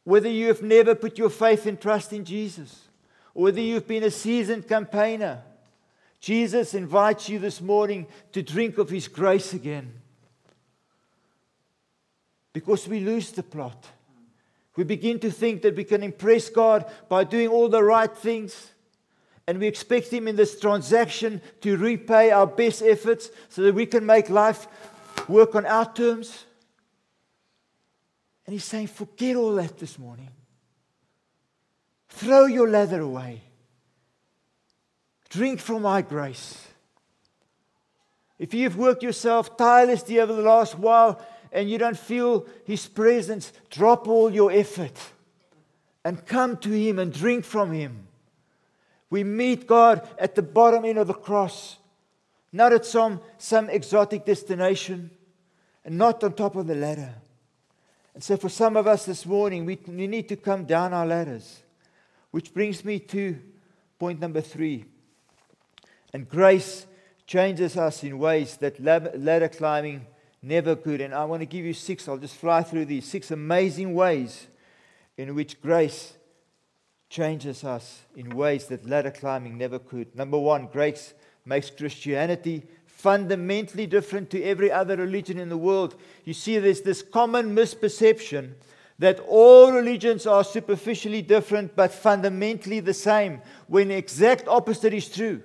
Whether 0.04 0.28
you 0.28 0.48
have 0.48 0.62
never 0.62 0.94
put 0.94 1.18
your 1.18 1.30
faith 1.30 1.66
and 1.66 1.80
trust 1.80 2.12
in 2.12 2.24
Jesus, 2.24 2.88
or 3.34 3.44
whether 3.44 3.60
you've 3.60 3.86
been 3.86 4.02
a 4.02 4.10
seasoned 4.10 4.66
campaigner, 4.66 5.42
Jesus 6.20 6.74
invites 6.74 7.28
you 7.28 7.38
this 7.38 7.60
morning 7.60 8.06
to 8.32 8.42
drink 8.42 8.78
of 8.78 8.90
his 8.90 9.08
grace 9.08 9.52
again. 9.54 9.92
Because 12.52 12.88
we 12.88 13.00
lose 13.00 13.30
the 13.30 13.44
plot. 13.44 13.86
We 14.76 14.84
begin 14.84 15.20
to 15.20 15.30
think 15.30 15.62
that 15.62 15.76
we 15.76 15.84
can 15.84 16.02
impress 16.02 16.48
God 16.48 16.90
by 17.08 17.24
doing 17.24 17.48
all 17.48 17.68
the 17.68 17.82
right 17.82 18.14
things 18.14 18.72
and 19.50 19.58
we 19.58 19.66
expect 19.66 20.12
Him 20.12 20.28
in 20.28 20.36
this 20.36 20.60
transaction 20.60 21.42
to 21.60 21.76
repay 21.76 22.30
our 22.30 22.46
best 22.46 22.82
efforts 22.82 23.30
so 23.48 23.62
that 23.62 23.74
we 23.74 23.84
can 23.84 24.06
make 24.06 24.30
life 24.30 24.68
work 25.26 25.56
on 25.56 25.66
our 25.66 25.92
terms. 25.92 26.44
And 28.46 28.52
He's 28.52 28.64
saying, 28.64 28.86
forget 28.86 29.34
all 29.34 29.56
that 29.56 29.76
this 29.76 29.98
morning. 29.98 30.28
Throw 32.10 32.46
your 32.46 32.68
lather 32.68 33.00
away. 33.00 33.42
Drink 35.30 35.58
from 35.58 35.82
my 35.82 36.02
grace. 36.02 36.68
If 38.38 38.54
you've 38.54 38.76
worked 38.76 39.02
yourself 39.02 39.56
tirelessly 39.56 40.20
over 40.20 40.32
the 40.32 40.42
last 40.42 40.78
while 40.78 41.20
and 41.50 41.68
you 41.68 41.76
don't 41.76 41.98
feel 41.98 42.46
His 42.66 42.86
presence, 42.86 43.52
drop 43.68 44.06
all 44.06 44.30
your 44.30 44.52
effort 44.52 44.96
and 46.04 46.24
come 46.24 46.56
to 46.58 46.70
Him 46.70 47.00
and 47.00 47.12
drink 47.12 47.44
from 47.44 47.72
Him. 47.72 48.06
We 49.10 49.24
meet 49.24 49.66
God 49.66 50.08
at 50.18 50.36
the 50.36 50.42
bottom 50.42 50.84
end 50.84 50.98
of 50.98 51.08
the 51.08 51.14
cross, 51.14 51.76
not 52.52 52.72
at 52.72 52.86
some, 52.86 53.20
some 53.38 53.68
exotic 53.68 54.24
destination, 54.24 55.10
and 55.84 55.98
not 55.98 56.22
on 56.22 56.32
top 56.34 56.54
of 56.56 56.68
the 56.68 56.76
ladder. 56.76 57.14
And 58.14 58.22
so, 58.22 58.36
for 58.36 58.48
some 58.48 58.76
of 58.76 58.86
us 58.86 59.04
this 59.06 59.26
morning, 59.26 59.64
we, 59.64 59.78
we 59.86 60.06
need 60.06 60.28
to 60.28 60.36
come 60.36 60.64
down 60.64 60.92
our 60.92 61.06
ladders, 61.06 61.62
which 62.30 62.54
brings 62.54 62.84
me 62.84 62.98
to 63.00 63.38
point 63.98 64.20
number 64.20 64.40
three. 64.40 64.84
And 66.12 66.28
grace 66.28 66.86
changes 67.26 67.76
us 67.76 68.02
in 68.02 68.18
ways 68.18 68.56
that 68.56 68.80
ladder 68.80 69.48
climbing 69.48 70.06
never 70.42 70.74
could. 70.74 71.00
And 71.00 71.14
I 71.14 71.24
want 71.24 71.42
to 71.42 71.46
give 71.46 71.64
you 71.64 71.72
six, 71.72 72.08
I'll 72.08 72.18
just 72.18 72.36
fly 72.36 72.62
through 72.62 72.86
these 72.86 73.06
six 73.06 73.30
amazing 73.30 73.94
ways 73.94 74.48
in 75.16 75.34
which 75.34 75.60
grace 75.60 76.14
changes 77.10 77.64
us 77.64 78.02
in 78.14 78.30
ways 78.30 78.66
that 78.66 78.88
ladder 78.88 79.10
climbing 79.10 79.58
never 79.58 79.80
could. 79.80 80.14
Number 80.14 80.38
one, 80.38 80.68
grace 80.68 81.12
makes 81.44 81.68
Christianity 81.68 82.62
fundamentally 82.86 83.86
different 83.86 84.30
to 84.30 84.42
every 84.42 84.70
other 84.70 84.96
religion 84.96 85.38
in 85.38 85.48
the 85.48 85.56
world. 85.56 85.96
You 86.24 86.34
see, 86.34 86.58
there's 86.58 86.82
this 86.82 87.02
common 87.02 87.54
misperception 87.54 88.52
that 89.00 89.18
all 89.26 89.72
religions 89.72 90.26
are 90.26 90.44
superficially 90.44 91.22
different 91.22 91.74
but 91.74 91.92
fundamentally 91.92 92.80
the 92.80 92.94
same, 92.94 93.40
when 93.66 93.88
the 93.88 93.96
exact 93.96 94.46
opposite 94.46 94.94
is 94.94 95.08
true. 95.08 95.42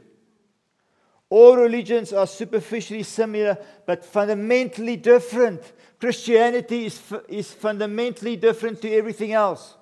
All 1.30 1.56
religions 1.56 2.14
are 2.14 2.28
superficially 2.28 3.04
similar 3.04 3.58
but 3.88 4.06
fundamentally 4.06 4.98
different. 4.98 5.62
Christianity 6.00 6.86
is, 6.86 7.02
is 7.28 7.52
fundamentally 7.52 8.36
different 8.36 8.82
to 8.82 8.92
everything 8.92 9.32
else. 9.32 9.76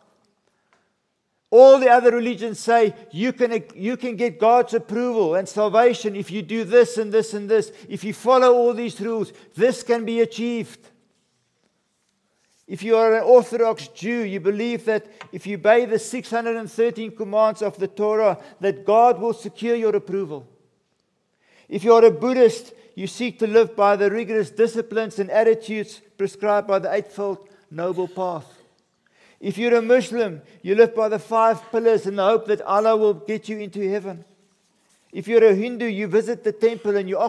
All 1.53 1.77
the 1.77 1.87
other 1.87 2.09
religions 2.09 2.59
say 2.59 2.95
you 3.11 3.31
can, 3.31 3.63
you 3.75 3.95
can 3.95 4.15
get 4.15 4.39
God's 4.39 4.73
approval 4.73 5.35
and 5.35 5.47
salvation 5.47 6.15
if 6.15 6.31
you 6.31 6.41
do 6.41 6.63
this 6.63 6.97
and 6.97 7.11
this 7.11 7.35
and 7.35 7.47
this. 7.47 7.71
If 7.87 8.03
you 8.03 8.11
follow 8.11 8.51
all 8.53 8.73
these 8.73 8.99
rules, 8.99 9.31
this 9.53 9.83
can 9.83 10.03
be 10.03 10.21
achieved. 10.21 10.79
If 12.65 12.81
you 12.81 12.97
are 12.97 13.17
an 13.17 13.23
Orthodox 13.23 13.87
Jew, 13.89 14.21
you 14.21 14.39
believe 14.39 14.85
that 14.85 15.05
if 15.31 15.45
you 15.45 15.57
obey 15.57 15.85
the 15.85 15.99
613 15.99 17.15
commands 17.15 17.61
of 17.61 17.77
the 17.77 17.87
Torah, 17.87 18.39
that 18.59 18.83
God 18.83 19.21
will 19.21 19.33
secure 19.33 19.75
your 19.75 19.95
approval. 19.95 20.47
If 21.69 21.83
you 21.83 21.93
are 21.93 22.03
a 22.03 22.09
Buddhist, 22.09 22.73
you 22.95 23.05
seek 23.05 23.37
to 23.37 23.45
live 23.45 23.75
by 23.75 23.95
the 23.95 24.09
rigorous 24.09 24.49
disciplines 24.49 25.19
and 25.19 25.29
attitudes 25.29 26.01
prescribed 26.17 26.67
by 26.67 26.79
the 26.79 26.91
Eightfold 26.91 27.47
Noble 27.69 28.07
Path. 28.07 28.62
If 29.43 29.57
you're 29.57 29.75
a 29.75 29.81
Muslim, 29.81 30.41
you 30.61 30.73
live 30.73 30.95
by 30.95 31.09
the 31.09 31.19
five 31.19 31.69
pillars 31.69 32.07
in 32.07 32.15
the 32.15 32.23
hope 32.23 32.45
that 32.47 32.61
Allah 32.61 32.95
will 32.95 33.13
get 33.13 33.49
you 33.49 33.59
into 33.59 33.81
heaven. 33.89 34.23
If 35.11 35.27
you're 35.27 35.43
a 35.43 35.53
Hindu, 35.53 35.85
you 35.85 36.07
visit 36.07 36.45
the 36.45 36.53
temple 36.53 36.95
and 36.95 37.09
you 37.09 37.19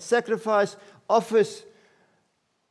sacrifice 0.00 0.76
offers 1.08 1.62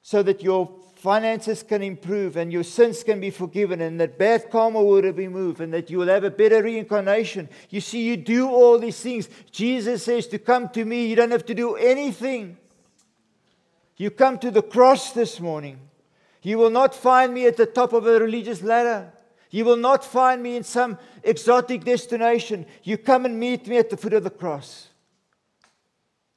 so 0.01 0.21
that 0.23 0.43
your 0.43 0.69
finances 0.95 1.63
can 1.63 1.83
improve 1.83 2.35
and 2.35 2.51
your 2.51 2.65
sins 2.65 3.01
can 3.01 3.21
be 3.21 3.29
forgiven 3.29 3.79
and 3.79 3.97
that 4.01 4.17
bad 4.17 4.51
karma 4.51 4.83
will 4.83 5.01
be 5.01 5.11
removed 5.11 5.61
and 5.61 5.73
that 5.73 5.89
you 5.89 5.97
will 5.97 6.09
have 6.09 6.25
a 6.25 6.29
better 6.29 6.61
reincarnation. 6.61 7.47
You 7.69 7.79
see, 7.79 8.03
you 8.03 8.17
do 8.17 8.49
all 8.49 8.77
these 8.77 8.99
things. 8.99 9.29
Jesus 9.51 10.03
says 10.03 10.27
to 10.27 10.37
come 10.37 10.67
to 10.69 10.83
me, 10.83 11.07
you 11.07 11.15
don't 11.15 11.31
have 11.31 11.45
to 11.45 11.55
do 11.55 11.75
anything. 11.75 12.57
You 13.95 14.11
come 14.11 14.37
to 14.39 14.51
the 14.51 14.61
cross 14.61 15.13
this 15.13 15.39
morning. 15.39 15.79
You 16.45 16.59
will 16.59 16.69
not 16.69 16.93
find 16.93 17.33
me 17.33 17.47
at 17.47 17.57
the 17.57 17.65
top 17.65 17.91
of 17.91 18.05
a 18.05 18.19
religious 18.19 18.61
ladder. 18.61 19.11
You 19.49 19.65
will 19.65 19.77
not 19.77 20.05
find 20.05 20.43
me 20.43 20.55
in 20.55 20.63
some 20.63 20.99
exotic 21.23 21.83
destination. 21.83 22.67
You 22.83 22.99
come 22.99 23.25
and 23.25 23.39
meet 23.39 23.65
me 23.65 23.79
at 23.79 23.89
the 23.89 23.97
foot 23.97 24.13
of 24.13 24.23
the 24.23 24.29
cross. 24.29 24.89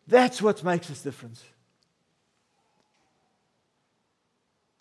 That's 0.07 0.41
what 0.41 0.65
makes 0.65 0.91
us 0.91 1.03
difference. 1.03 1.45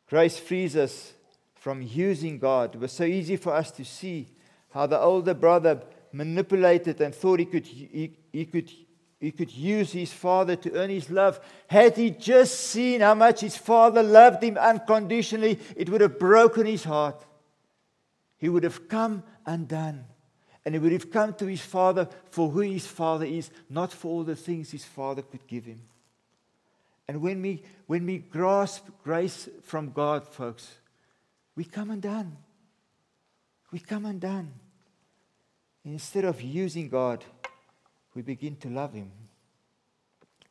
Grace 0.07 0.39
frees 0.39 0.77
us 0.77 1.11
from 1.55 1.81
using 1.81 2.39
God. 2.39 2.75
It 2.75 2.79
was 2.79 2.93
so 2.93 3.03
easy 3.03 3.35
for 3.35 3.53
us 3.53 3.69
to 3.71 3.83
see 3.83 4.29
how 4.69 4.87
the 4.87 4.97
older 4.97 5.33
brother 5.33 5.81
manipulated 6.13 7.01
and 7.01 7.13
thought 7.13 7.39
he 7.39 7.45
could, 7.45 7.67
he, 7.67 8.13
he 8.31 8.45
could 8.45 8.71
he 9.19 9.31
could 9.31 9.51
use 9.51 9.91
his 9.91 10.13
father 10.13 10.55
to 10.55 10.73
earn 10.73 10.89
his 10.89 11.09
love. 11.09 11.39
Had 11.67 11.97
he 11.97 12.11
just 12.11 12.59
seen 12.59 13.01
how 13.01 13.15
much 13.15 13.41
his 13.41 13.57
father 13.57 14.03
loved 14.03 14.43
him 14.43 14.57
unconditionally, 14.57 15.59
it 15.75 15.89
would 15.89 16.01
have 16.01 16.19
broken 16.19 16.67
his 16.67 16.83
heart. 16.83 17.25
He 18.37 18.47
would 18.47 18.63
have 18.63 18.87
come 18.87 19.23
undone. 19.45 20.05
And 20.63 20.75
he 20.75 20.79
would 20.79 20.91
have 20.91 21.09
come 21.09 21.33
to 21.35 21.47
his 21.47 21.61
father 21.61 22.07
for 22.29 22.49
who 22.49 22.59
his 22.59 22.85
father 22.85 23.25
is, 23.25 23.49
not 23.69 23.91
for 23.91 24.09
all 24.09 24.23
the 24.23 24.35
things 24.35 24.69
his 24.69 24.85
father 24.85 25.23
could 25.23 25.47
give 25.47 25.65
him. 25.65 25.81
And 27.07 27.21
when 27.21 27.41
we, 27.41 27.63
when 27.87 28.05
we 28.05 28.17
grasp 28.19 28.87
grace 29.03 29.49
from 29.63 29.91
God, 29.91 30.27
folks, 30.27 30.75
we 31.55 31.63
come 31.63 31.89
undone. 31.89 32.37
We 33.71 33.79
come 33.79 34.05
undone. 34.05 34.51
instead 35.85 36.25
of 36.25 36.41
using 36.41 36.89
God, 36.89 37.23
we 38.17 38.23
begin 38.23 38.55
to 38.55 38.67
love 38.67 38.93
Him. 38.93 39.11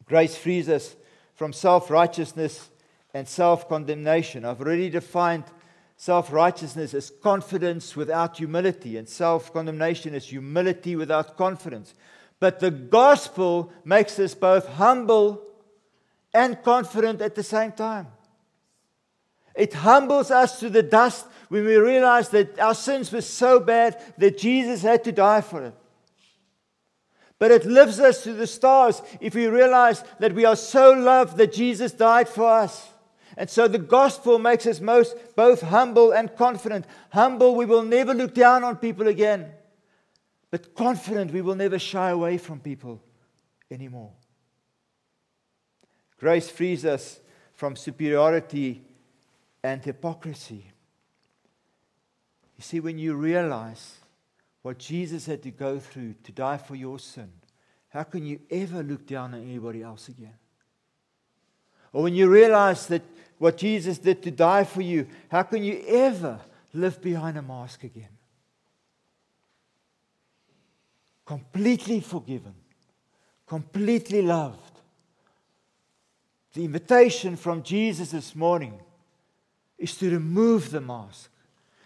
Grace 0.04 0.36
frees 0.36 0.68
us 0.68 0.94
from 1.34 1.52
self 1.52 1.90
righteousness 1.90 2.68
and 3.12 3.26
self 3.26 3.68
condemnation. 3.68 4.44
I've 4.44 4.60
already 4.60 4.88
defined 4.88 5.42
self 5.96 6.32
righteousness 6.32 6.94
as 6.94 7.10
confidence 7.10 7.96
without 7.96 8.36
humility, 8.36 8.96
and 8.96 9.08
self 9.08 9.52
condemnation 9.52 10.14
as 10.14 10.26
humility 10.28 10.94
without 10.94 11.36
confidence. 11.36 11.92
But 12.38 12.60
the 12.60 12.70
gospel 12.70 13.72
makes 13.84 14.16
us 14.20 14.32
both 14.32 14.68
humble 14.68 15.42
and 16.32 16.62
confident 16.62 17.20
at 17.20 17.34
the 17.34 17.42
same 17.42 17.72
time. 17.72 18.06
It 19.56 19.74
humbles 19.74 20.30
us 20.30 20.60
to 20.60 20.70
the 20.70 20.84
dust 20.84 21.26
when 21.48 21.64
we 21.64 21.74
realize 21.74 22.28
that 22.28 22.60
our 22.60 22.76
sins 22.76 23.10
were 23.10 23.22
so 23.22 23.58
bad 23.58 24.00
that 24.18 24.38
Jesus 24.38 24.82
had 24.82 25.02
to 25.02 25.10
die 25.10 25.40
for 25.40 25.64
it. 25.64 25.74
But 27.38 27.50
it 27.50 27.66
lifts 27.66 27.98
us 27.98 28.22
to 28.22 28.32
the 28.32 28.46
stars 28.46 29.02
if 29.20 29.34
we 29.34 29.46
realize 29.46 30.02
that 30.20 30.34
we 30.34 30.44
are 30.44 30.56
so 30.56 30.92
loved 30.92 31.36
that 31.36 31.52
Jesus 31.52 31.92
died 31.92 32.28
for 32.28 32.46
us. 32.48 32.88
And 33.36 33.50
so 33.50 33.68
the 33.68 33.78
gospel 33.78 34.38
makes 34.38 34.66
us 34.66 34.80
most 34.80 35.14
both 35.36 35.60
humble 35.60 36.12
and 36.12 36.34
confident. 36.34 36.86
Humble, 37.10 37.54
we 37.54 37.66
will 37.66 37.82
never 37.82 38.14
look 38.14 38.34
down 38.34 38.64
on 38.64 38.76
people 38.76 39.08
again. 39.08 39.52
But 40.50 40.74
confident, 40.74 41.32
we 41.32 41.42
will 41.42 41.54
never 41.54 41.78
shy 41.78 42.10
away 42.10 42.38
from 42.38 42.60
people 42.60 43.02
anymore. 43.70 44.12
Grace 46.18 46.48
frees 46.48 46.86
us 46.86 47.20
from 47.52 47.76
superiority 47.76 48.82
and 49.62 49.84
hypocrisy. 49.84 50.72
You 52.56 52.62
see, 52.62 52.80
when 52.80 52.98
you 52.98 53.14
realize 53.14 53.98
what 54.66 54.78
Jesus 54.78 55.26
had 55.26 55.44
to 55.44 55.52
go 55.52 55.78
through 55.78 56.16
to 56.24 56.32
die 56.32 56.56
for 56.56 56.74
your 56.74 56.98
sin, 56.98 57.30
how 57.90 58.02
can 58.02 58.26
you 58.26 58.40
ever 58.50 58.82
look 58.82 59.06
down 59.06 59.32
on 59.32 59.40
anybody 59.40 59.80
else 59.80 60.08
again? 60.08 60.34
Or 61.92 62.02
when 62.02 62.16
you 62.16 62.28
realize 62.28 62.88
that 62.88 63.02
what 63.38 63.58
Jesus 63.58 63.96
did 63.98 64.24
to 64.24 64.32
die 64.32 64.64
for 64.64 64.80
you, 64.80 65.06
how 65.30 65.44
can 65.44 65.62
you 65.62 65.84
ever 65.86 66.40
live 66.72 67.00
behind 67.00 67.38
a 67.38 67.42
mask 67.42 67.84
again? 67.84 68.08
Completely 71.24 72.00
forgiven, 72.00 72.54
completely 73.46 74.22
loved. 74.22 74.80
The 76.54 76.64
invitation 76.64 77.36
from 77.36 77.62
Jesus 77.62 78.10
this 78.10 78.34
morning 78.34 78.80
is 79.78 79.96
to 79.98 80.10
remove 80.10 80.72
the 80.72 80.80
mask 80.80 81.30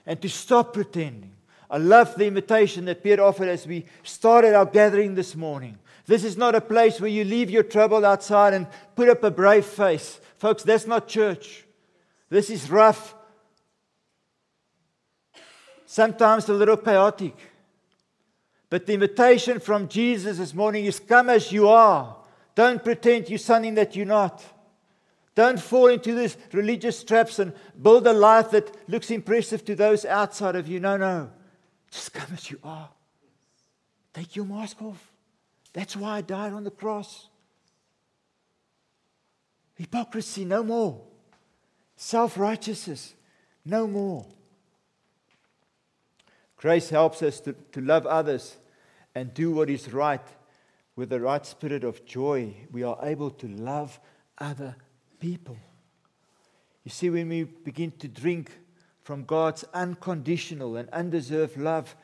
and 0.06 0.18
to 0.22 0.30
stop 0.30 0.72
pretending. 0.72 1.34
I 1.70 1.78
love 1.78 2.16
the 2.16 2.26
invitation 2.26 2.84
that 2.86 3.02
Pierre 3.02 3.22
offered 3.22 3.48
as 3.48 3.66
we 3.66 3.86
started 4.02 4.54
our 4.54 4.66
gathering 4.66 5.14
this 5.14 5.36
morning. 5.36 5.78
This 6.06 6.24
is 6.24 6.36
not 6.36 6.56
a 6.56 6.60
place 6.60 7.00
where 7.00 7.10
you 7.10 7.24
leave 7.24 7.48
your 7.48 7.62
trouble 7.62 8.04
outside 8.04 8.54
and 8.54 8.66
put 8.96 9.08
up 9.08 9.22
a 9.22 9.30
brave 9.30 9.64
face. 9.64 10.20
Folks, 10.38 10.64
that's 10.64 10.88
not 10.88 11.06
church. 11.06 11.64
This 12.28 12.50
is 12.50 12.68
rough, 12.68 13.14
sometimes 15.86 16.48
a 16.48 16.54
little 16.54 16.76
chaotic. 16.76 17.36
But 18.68 18.86
the 18.86 18.94
invitation 18.94 19.60
from 19.60 19.88
Jesus 19.88 20.38
this 20.38 20.54
morning 20.54 20.86
is 20.86 20.98
come 20.98 21.28
as 21.28 21.52
you 21.52 21.68
are. 21.68 22.16
Don't 22.56 22.82
pretend 22.82 23.28
you're 23.28 23.38
something 23.38 23.74
that 23.74 23.94
you're 23.94 24.06
not. 24.06 24.44
Don't 25.36 25.60
fall 25.60 25.86
into 25.86 26.14
these 26.14 26.36
religious 26.52 27.04
traps 27.04 27.38
and 27.38 27.52
build 27.80 28.06
a 28.06 28.12
life 28.12 28.50
that 28.50 28.76
looks 28.88 29.10
impressive 29.10 29.64
to 29.64 29.76
those 29.76 30.04
outside 30.04 30.56
of 30.56 30.66
you. 30.66 30.80
No, 30.80 30.96
no. 30.96 31.30
Just 31.90 32.12
come 32.12 32.28
as 32.32 32.50
you 32.50 32.58
are. 32.62 32.88
Take 34.12 34.36
your 34.36 34.44
mask 34.44 34.80
off. 34.82 35.10
That's 35.72 35.96
why 35.96 36.18
I 36.18 36.20
died 36.20 36.52
on 36.52 36.64
the 36.64 36.70
cross. 36.70 37.28
Hypocrisy, 39.76 40.44
no 40.44 40.62
more. 40.62 41.00
Self 41.96 42.38
righteousness, 42.38 43.14
no 43.64 43.86
more. 43.86 44.26
Grace 46.56 46.90
helps 46.90 47.22
us 47.22 47.40
to, 47.40 47.54
to 47.72 47.80
love 47.80 48.06
others 48.06 48.56
and 49.14 49.32
do 49.32 49.50
what 49.52 49.70
is 49.70 49.92
right 49.92 50.20
with 50.96 51.08
the 51.08 51.20
right 51.20 51.46
spirit 51.46 51.84
of 51.84 52.04
joy. 52.04 52.54
We 52.70 52.82
are 52.82 52.98
able 53.02 53.30
to 53.30 53.48
love 53.48 53.98
other 54.36 54.76
people. 55.18 55.56
You 56.84 56.90
see, 56.90 57.08
when 57.08 57.28
we 57.28 57.44
begin 57.44 57.92
to 57.92 58.08
drink 58.08 58.50
from 59.10 59.24
God's 59.24 59.64
unconditional 59.74 60.76
and 60.76 60.88
undeserved 60.90 61.56
love, 61.56 61.96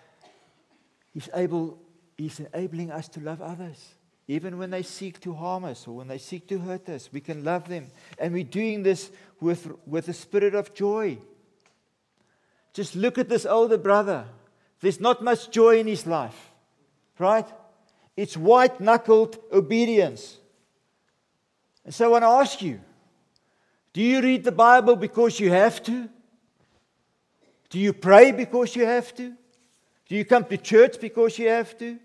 He's, 1.14 1.28
able, 1.34 1.78
He's 2.18 2.40
enabling 2.40 2.90
us 2.90 3.06
to 3.10 3.20
love 3.20 3.40
others. 3.40 3.94
Even 4.26 4.58
when 4.58 4.70
they 4.70 4.82
seek 4.82 5.20
to 5.20 5.32
harm 5.32 5.64
us 5.64 5.86
or 5.86 5.94
when 5.94 6.08
they 6.08 6.18
seek 6.18 6.48
to 6.48 6.58
hurt 6.58 6.88
us, 6.88 7.08
we 7.12 7.20
can 7.20 7.44
love 7.44 7.68
them. 7.68 7.92
And 8.18 8.34
we're 8.34 8.42
doing 8.42 8.82
this 8.82 9.12
with, 9.40 9.70
with 9.86 10.08
a 10.08 10.12
spirit 10.12 10.56
of 10.56 10.74
joy. 10.74 11.18
Just 12.72 12.96
look 12.96 13.18
at 13.18 13.28
this 13.28 13.46
older 13.46 13.78
brother. 13.78 14.24
There's 14.80 14.98
not 14.98 15.22
much 15.22 15.52
joy 15.52 15.78
in 15.78 15.86
his 15.86 16.08
life, 16.08 16.50
right? 17.20 17.46
It's 18.16 18.36
white 18.36 18.80
knuckled 18.80 19.38
obedience. 19.52 20.38
And 21.84 21.94
so 21.94 22.06
I 22.06 22.08
want 22.08 22.22
to 22.22 22.28
ask 22.30 22.60
you 22.62 22.80
do 23.92 24.02
you 24.02 24.20
read 24.20 24.42
the 24.42 24.50
Bible 24.50 24.96
because 24.96 25.38
you 25.38 25.50
have 25.52 25.80
to? 25.84 26.08
Do 27.70 27.78
you 27.78 27.92
pray 27.92 28.32
because 28.32 28.76
you 28.76 28.84
have 28.86 29.14
to? 29.16 29.32
Do 30.08 30.14
you 30.14 30.24
come 30.24 30.44
to 30.44 30.56
church 30.56 31.00
because 31.00 31.38
you 31.38 31.48
have 31.48 31.76
to? 31.78 31.98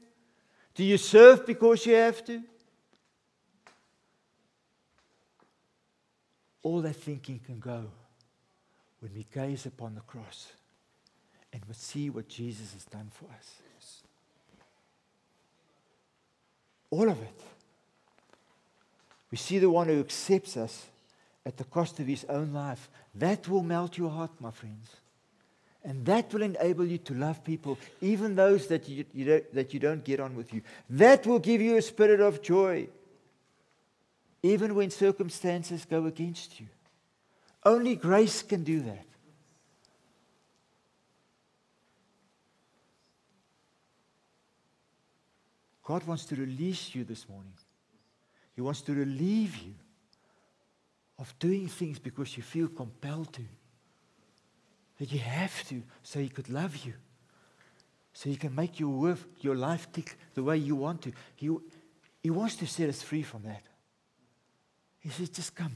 Do 0.74 0.84
you 0.84 0.98
serve 0.98 1.46
because 1.46 1.86
you 1.86 1.96
have 1.96 2.24
to? 2.26 2.42
All 6.64 6.82
that 6.82 6.96
thinking 6.96 7.40
can 7.46 7.60
go 7.60 7.86
when 9.00 9.14
we 9.14 9.26
gaze 9.34 9.66
upon 9.66 9.96
the 9.96 10.02
cross 10.02 10.52
and 11.52 11.62
we 11.68 11.74
see 11.74 12.10
what 12.10 12.28
Jesus 12.28 12.74
has 12.74 12.86
done 12.86 13.10
for 13.12 13.26
us. 13.38 13.62
All 16.92 17.10
of 17.10 17.22
it. 17.22 17.42
We 19.32 19.38
see 19.38 19.60
the 19.60 19.70
one 19.70 19.88
who 19.88 20.00
accepts 20.00 20.58
us 20.58 20.86
at 21.46 21.58
the 21.58 21.64
cost 21.64 22.00
of 22.00 22.08
his 22.08 22.26
own 22.26 22.54
life. 22.54 22.90
That 23.16 23.48
will 23.48 23.64
melt 23.64 23.98
your 23.98 24.10
heart, 24.10 24.32
my 24.40 24.52
friends. 24.52 24.96
And 25.84 26.06
that 26.06 26.32
will 26.32 26.44
enable 26.44 26.86
you 26.86 27.00
to 27.00 27.14
love 27.16 27.44
people, 27.44 27.78
even 28.02 28.36
those 28.36 28.68
that 28.68 28.88
you, 28.88 29.04
you 29.14 29.26
don't, 29.26 29.54
that 29.56 29.74
you 29.74 29.80
don't 29.80 30.04
get 30.04 30.20
on 30.20 30.36
with 30.36 30.54
you. 30.54 30.62
That 30.90 31.26
will 31.26 31.40
give 31.40 31.60
you 31.60 31.78
a 31.78 31.82
spirit 31.82 32.22
of 32.22 32.42
joy, 32.42 32.88
even 34.44 34.76
when 34.76 34.92
circumstances 34.92 35.86
go 35.86 36.06
against 36.06 36.60
you. 36.60 36.68
Only 37.64 37.96
grace 37.96 38.44
can 38.44 38.64
do 38.64 38.82
that. 38.82 39.06
God 45.84 46.06
wants 46.06 46.26
to 46.26 46.36
release 46.36 46.94
you 46.94 47.04
this 47.04 47.28
morning. 47.28 47.54
He 48.56 48.62
wants 48.62 48.82
to 48.82 48.94
relieve 48.94 49.58
you 49.58 49.74
of 51.18 51.34
doing 51.40 51.68
things 51.68 52.00
because 52.00 52.38
you 52.38 52.44
feel 52.44 52.68
compelled 52.68 53.34
to. 53.34 53.42
That 55.02 55.12
you 55.12 55.18
have 55.18 55.68
to 55.70 55.82
so 56.04 56.20
He 56.20 56.30
could 56.30 56.48
love 56.48 56.86
you. 56.86 56.94
So 58.14 58.30
He 58.30 58.36
can 58.36 58.54
make 58.54 58.80
your, 58.80 58.92
work, 58.92 59.18
your 59.40 59.56
life 59.56 59.92
tick 59.92 60.16
the 60.36 60.44
way 60.44 60.58
you 60.58 60.76
want 60.76 61.02
to. 61.02 61.12
He, 61.36 61.50
he 62.22 62.30
wants 62.30 62.56
to 62.58 62.68
set 62.68 62.88
us 62.88 63.02
free 63.02 63.24
from 63.24 63.42
that. 63.42 63.64
He 65.00 65.10
says, 65.10 65.30
just 65.30 65.56
come. 65.56 65.76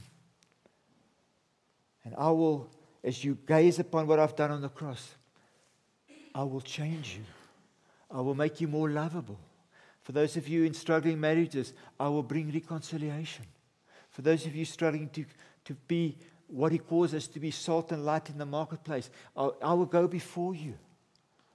And 2.04 2.14
I 2.16 2.30
will, 2.30 2.70
as 3.02 3.24
you 3.24 3.36
gaze 3.48 3.80
upon 3.80 4.06
what 4.06 4.20
I've 4.20 4.36
done 4.36 4.52
on 4.52 4.62
the 4.62 4.68
cross, 4.68 5.16
I 6.32 6.44
will 6.44 6.60
change 6.60 7.16
you. 7.18 7.24
I 8.08 8.20
will 8.20 8.36
make 8.36 8.60
you 8.60 8.68
more 8.68 8.88
lovable. 8.88 9.40
For 10.04 10.12
those 10.12 10.36
of 10.36 10.46
you 10.46 10.62
in 10.62 10.72
struggling 10.72 11.18
marriages, 11.18 11.72
I 11.98 12.06
will 12.10 12.22
bring 12.22 12.52
reconciliation. 12.52 13.46
For 14.10 14.22
those 14.22 14.46
of 14.46 14.54
you 14.54 14.64
struggling 14.64 15.08
to, 15.08 15.24
to 15.64 15.74
be 15.88 16.16
what 16.48 16.72
He 16.72 16.78
calls 16.78 17.14
us 17.14 17.26
to 17.28 17.40
be 17.40 17.50
salt 17.50 17.92
and 17.92 18.04
light 18.04 18.30
in 18.30 18.38
the 18.38 18.46
marketplace, 18.46 19.10
I'll, 19.36 19.56
I 19.62 19.74
will 19.74 19.86
go 19.86 20.06
before 20.06 20.54
you. 20.54 20.74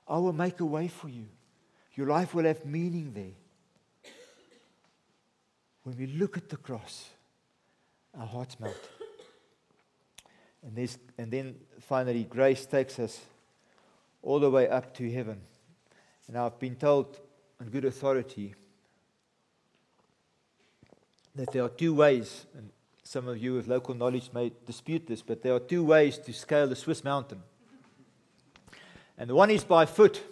I 0.07 0.17
will 0.17 0.33
make 0.33 0.59
a 0.59 0.65
way 0.65 0.87
for 0.87 1.09
you. 1.09 1.27
Your 1.95 2.07
life 2.07 2.33
will 2.33 2.45
have 2.45 2.65
meaning 2.65 3.11
there. 3.13 4.13
When 5.83 5.97
we 5.97 6.07
look 6.07 6.37
at 6.37 6.49
the 6.49 6.57
cross, 6.57 7.09
our 8.17 8.27
hearts 8.27 8.59
melt. 8.59 8.89
And, 10.63 10.97
and 11.17 11.31
then 11.31 11.55
finally, 11.79 12.23
grace 12.23 12.65
takes 12.65 12.99
us 12.99 13.19
all 14.21 14.39
the 14.39 14.49
way 14.49 14.67
up 14.67 14.93
to 14.95 15.11
heaven. 15.11 15.41
And 16.27 16.37
I've 16.37 16.59
been 16.59 16.75
told 16.75 17.19
on 17.59 17.69
good 17.69 17.85
authority 17.85 18.53
that 21.35 21.51
there 21.51 21.63
are 21.63 21.69
two 21.69 21.93
ways, 21.93 22.45
and 22.55 22.69
some 23.11 23.27
of 23.27 23.37
you 23.37 23.55
with 23.55 23.67
local 23.67 23.93
knowledge 23.93 24.29
may 24.33 24.53
dispute 24.65 25.05
this, 25.05 25.21
but 25.21 25.43
there 25.43 25.53
are 25.53 25.59
two 25.59 25.83
ways 25.83 26.17
to 26.17 26.31
scale 26.31 26.65
the 26.65 26.77
Swiss 26.77 27.03
mountain. 27.03 27.43
And 29.17 29.29
the 29.29 29.35
one 29.35 29.51
is 29.51 29.65
by 29.65 29.85
foot, 29.85 30.23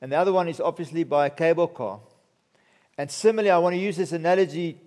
and 0.00 0.12
the 0.12 0.16
other 0.16 0.32
one 0.32 0.46
is 0.46 0.60
obviously 0.60 1.02
by 1.02 1.26
a 1.26 1.30
cable 1.30 1.66
car. 1.66 1.98
And 2.96 3.10
similarly, 3.10 3.50
I 3.50 3.58
want 3.58 3.74
to 3.74 3.80
use 3.80 3.96
this 3.96 4.12
analogy 4.12 4.78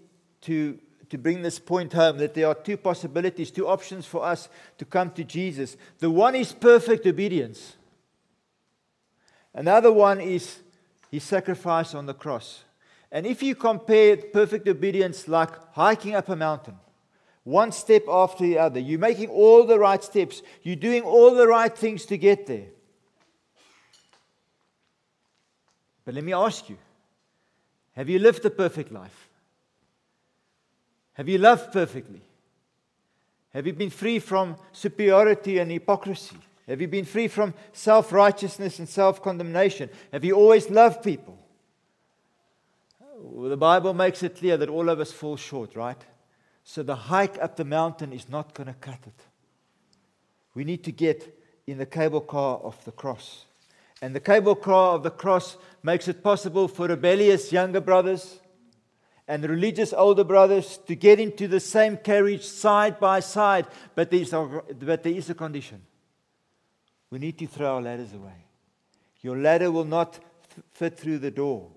to, 0.43 0.79
to 1.09 1.17
bring 1.17 1.41
this 1.41 1.59
point 1.59 1.91
home 1.91 2.19
that 2.19 2.35
there 2.35 2.47
are 2.47 2.55
two 2.55 2.77
possibilities, 2.77 3.51
two 3.51 3.67
options 3.67 4.05
for 4.05 4.23
us 4.23 4.47
to 4.77 4.85
come 4.85 5.11
to 5.11 5.25
Jesus. 5.25 5.75
The 5.99 6.09
one 6.09 6.35
is 6.35 6.53
perfect 6.53 7.05
obedience, 7.05 7.75
another 9.53 9.91
one 9.91 10.21
is 10.21 10.59
his 11.11 11.23
sacrifice 11.23 11.93
on 11.93 12.05
the 12.05 12.13
cross. 12.13 12.63
And 13.11 13.27
if 13.27 13.43
you 13.43 13.55
compare 13.55 14.15
perfect 14.15 14.69
obedience 14.69 15.27
like 15.27 15.49
hiking 15.73 16.15
up 16.15 16.29
a 16.29 16.37
mountain, 16.37 16.77
one 17.43 17.71
step 17.71 18.03
after 18.07 18.43
the 18.43 18.57
other, 18.57 18.79
you're 18.79 18.99
making 18.99 19.29
all 19.29 19.65
the 19.65 19.77
right 19.77 20.03
steps, 20.03 20.41
you're 20.61 20.75
doing 20.75 21.03
all 21.03 21.35
the 21.35 21.47
right 21.47 21.75
things 21.77 22.05
to 22.05 22.17
get 22.17 22.47
there. 22.47 22.67
But 26.05 26.15
let 26.15 26.23
me 26.23 26.33
ask 26.33 26.69
you 26.69 26.77
have 27.93 28.09
you 28.09 28.19
lived 28.19 28.43
a 28.45 28.49
perfect 28.49 28.91
life? 28.91 29.29
Have 31.13 31.29
you 31.29 31.37
loved 31.37 31.71
perfectly? 31.71 32.21
Have 33.53 33.67
you 33.67 33.73
been 33.73 33.91
free 33.91 34.17
from 34.17 34.55
superiority 34.71 35.59
and 35.59 35.71
hypocrisy? 35.71 36.37
Have 36.67 36.81
you 36.81 36.87
been 36.87 37.05
free 37.05 37.27
from 37.27 37.53
self 37.71 38.11
righteousness 38.11 38.79
and 38.79 38.89
self 38.89 39.21
condemnation? 39.21 39.89
Have 40.11 40.23
you 40.23 40.35
always 40.35 40.69
loved 40.69 41.03
people? 41.03 41.37
Well, 43.15 43.49
the 43.49 43.57
Bible 43.57 43.93
makes 43.93 44.23
it 44.23 44.37
clear 44.37 44.57
that 44.57 44.69
all 44.69 44.89
of 44.89 44.99
us 44.99 45.11
fall 45.11 45.37
short, 45.37 45.75
right? 45.75 46.01
So 46.63 46.83
the 46.83 46.95
hike 46.95 47.37
up 47.41 47.55
the 47.55 47.65
mountain 47.65 48.13
is 48.13 48.29
not 48.29 48.53
going 48.53 48.67
to 48.67 48.73
cut 48.73 48.99
it. 49.05 49.21
We 50.53 50.63
need 50.63 50.83
to 50.85 50.91
get 50.91 51.37
in 51.67 51.77
the 51.77 51.85
cable 51.85 52.21
car 52.21 52.57
of 52.57 52.83
the 52.85 52.91
cross. 52.91 53.45
And 54.01 54.15
the 54.15 54.19
cable 54.19 54.55
car 54.55 54.95
of 54.95 55.03
the 55.03 55.11
cross 55.11 55.57
makes 55.81 56.07
it 56.07 56.23
possible 56.23 56.67
for 56.67 56.87
rebellious 56.87 57.51
younger 57.51 57.81
brothers 57.81 58.39
and 59.27 59.43
religious 59.45 59.93
older 59.93 60.23
brothers 60.23 60.77
to 60.87 60.95
get 60.95 61.19
into 61.19 61.47
the 61.47 61.59
same 61.59 61.95
carriage 61.97 62.43
side 62.43 62.99
by 62.99 63.21
side, 63.21 63.67
but 63.95 64.11
there 64.11 64.19
is 64.19 64.33
a, 64.33 64.61
but 64.79 65.03
there 65.03 65.13
is 65.13 65.29
a 65.29 65.33
condition. 65.33 65.81
We 67.09 67.19
need 67.19 67.37
to 67.39 67.47
throw 67.47 67.75
our 67.75 67.81
ladders 67.81 68.13
away. 68.13 68.45
Your 69.21 69.37
ladder 69.37 69.71
will 69.71 69.85
not 69.85 70.19
fit 70.71 70.97
through 70.97 71.19
the 71.19 71.31
door. 71.31 71.69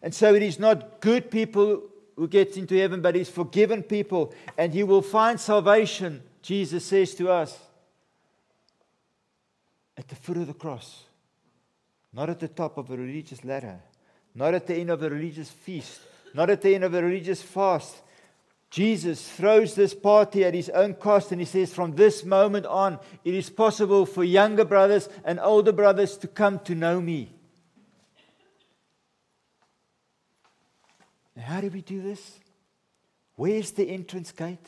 And 0.00 0.14
so 0.14 0.34
it 0.34 0.42
is 0.42 0.58
not 0.58 1.00
good 1.00 1.30
people 1.30 1.82
who 2.16 2.28
gets 2.28 2.56
into 2.56 2.76
heaven, 2.76 3.00
but 3.00 3.16
it's 3.16 3.30
forgiven 3.30 3.82
people, 3.82 4.32
and 4.56 4.74
you 4.74 4.86
will 4.86 5.02
find 5.02 5.40
salvation, 5.40 6.22
Jesus 6.42 6.84
says 6.84 7.14
to 7.16 7.30
us, 7.30 7.58
at 9.96 10.08
the 10.08 10.14
foot 10.16 10.36
of 10.36 10.46
the 10.46 10.54
cross, 10.54 11.04
not 12.12 12.30
at 12.30 12.40
the 12.40 12.48
top 12.48 12.78
of 12.78 12.90
a 12.90 12.96
religious 12.96 13.44
ladder, 13.44 13.80
not 14.34 14.54
at 14.54 14.66
the 14.66 14.74
end 14.74 14.90
of 14.90 15.02
a 15.02 15.10
religious 15.10 15.50
feast 15.50 16.00
not 16.34 16.50
at 16.50 16.60
the 16.60 16.74
end 16.74 16.84
of 16.84 16.92
a 16.92 17.02
religious 17.02 17.40
fast. 17.40 18.02
Jesus 18.68 19.30
throws 19.30 19.76
this 19.76 19.94
party 19.94 20.44
at 20.44 20.52
his 20.52 20.68
own 20.68 20.94
cost 20.94 21.30
and 21.30 21.40
he 21.40 21.44
says, 21.44 21.72
From 21.72 21.94
this 21.94 22.24
moment 22.24 22.66
on, 22.66 22.98
it 23.24 23.32
is 23.32 23.48
possible 23.48 24.04
for 24.04 24.24
younger 24.24 24.64
brothers 24.64 25.08
and 25.24 25.38
older 25.38 25.70
brothers 25.70 26.16
to 26.18 26.26
come 26.26 26.58
to 26.60 26.74
know 26.74 27.00
me. 27.00 27.32
How 31.44 31.60
do 31.60 31.68
we 31.68 31.82
do 31.82 32.02
this? 32.02 32.40
Where's 33.36 33.72
the 33.72 33.88
entrance 33.88 34.32
gate? 34.32 34.66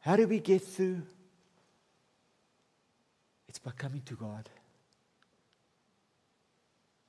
How 0.00 0.16
do 0.16 0.26
we 0.26 0.40
get 0.40 0.62
through? 0.62 1.02
It's 3.48 3.58
by 3.58 3.72
coming 3.72 4.02
to 4.06 4.14
God. 4.14 4.48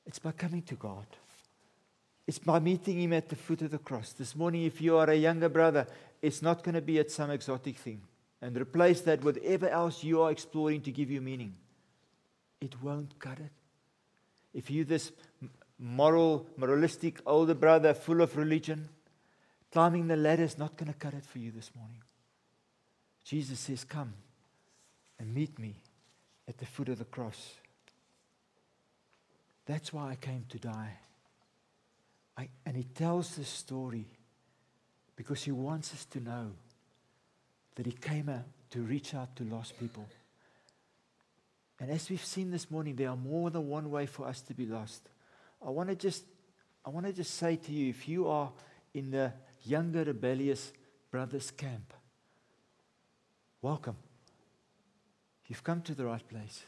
It's 0.05 0.19
by 0.19 0.31
coming 0.31 0.61
to 0.63 0.75
God. 0.75 1.05
It's 2.27 2.39
by 2.39 2.59
meeting 2.59 3.01
him 3.01 3.13
at 3.13 3.29
the 3.29 3.35
foot 3.35 3.61
of 3.61 3.71
the 3.71 3.77
cross. 3.77 4.13
This 4.13 4.35
morning, 4.35 4.63
if 4.63 4.81
you 4.81 4.97
are 4.97 5.09
a 5.09 5.15
younger 5.15 5.49
brother, 5.49 5.87
it's 6.21 6.41
not 6.41 6.63
going 6.63 6.75
to 6.75 6.81
be 6.81 6.99
at 6.99 7.11
some 7.11 7.31
exotic 7.31 7.77
thing. 7.77 8.01
And 8.41 8.57
replace 8.57 9.01
that 9.01 9.23
with 9.23 9.37
whatever 9.37 9.69
else 9.69 10.03
you 10.03 10.21
are 10.21 10.31
exploring 10.31 10.81
to 10.81 10.91
give 10.91 11.09
you 11.09 11.21
meaning. 11.21 11.55
It 12.59 12.81
won't 12.81 13.17
cut 13.19 13.39
it. 13.39 13.51
If 14.53 14.69
you 14.69 14.83
this 14.83 15.11
moral, 15.83 16.47
moralistic 16.55 17.19
older 17.25 17.53
brother 17.53 17.93
full 17.93 18.21
of 18.21 18.37
religion, 18.37 18.87
climbing 19.71 20.07
the 20.07 20.15
ladder 20.15 20.43
is 20.43 20.57
not 20.57 20.77
going 20.77 20.91
to 20.91 20.97
cut 20.97 21.13
it 21.13 21.25
for 21.25 21.39
you 21.39 21.51
this 21.51 21.71
morning. 21.75 22.01
Jesus 23.25 23.59
says, 23.59 23.83
Come 23.83 24.13
and 25.19 25.33
meet 25.33 25.59
me 25.59 25.75
at 26.47 26.57
the 26.57 26.65
foot 26.65 26.87
of 26.87 26.99
the 26.99 27.05
cross. 27.05 27.55
That's 29.65 29.91
why 29.91 30.11
I 30.11 30.15
came 30.15 30.45
to 30.49 30.57
die. 30.57 30.97
I, 32.37 32.49
and 32.65 32.75
he 32.75 32.83
tells 32.83 33.35
this 33.35 33.49
story 33.49 34.05
because 35.15 35.43
he 35.43 35.51
wants 35.51 35.93
us 35.93 36.05
to 36.05 36.19
know 36.19 36.51
that 37.75 37.85
he 37.85 37.91
came 37.91 38.29
out 38.29 38.45
to 38.71 38.79
reach 38.81 39.13
out 39.13 39.35
to 39.35 39.43
lost 39.43 39.77
people. 39.79 40.05
And 41.79 41.91
as 41.91 42.09
we've 42.09 42.23
seen 42.23 42.51
this 42.51 42.71
morning, 42.71 42.95
there 42.95 43.09
are 43.09 43.17
more 43.17 43.49
than 43.49 43.67
one 43.67 43.91
way 43.91 44.05
for 44.05 44.25
us 44.27 44.41
to 44.41 44.53
be 44.53 44.65
lost. 44.65 45.01
I 45.65 45.69
want 45.69 45.89
to 45.89 45.95
just, 45.95 46.25
I 46.85 46.89
want 46.89 47.05
to 47.05 47.13
just 47.13 47.35
say 47.35 47.55
to 47.55 47.71
you, 47.71 47.89
if 47.89 48.07
you 48.07 48.27
are 48.27 48.51
in 48.93 49.11
the 49.11 49.33
younger 49.63 50.03
rebellious 50.03 50.73
brothers 51.09 51.51
camp, 51.51 51.93
welcome. 53.61 53.95
You've 55.47 55.63
come 55.63 55.81
to 55.83 55.95
the 55.95 56.05
right 56.05 56.27
place. 56.27 56.63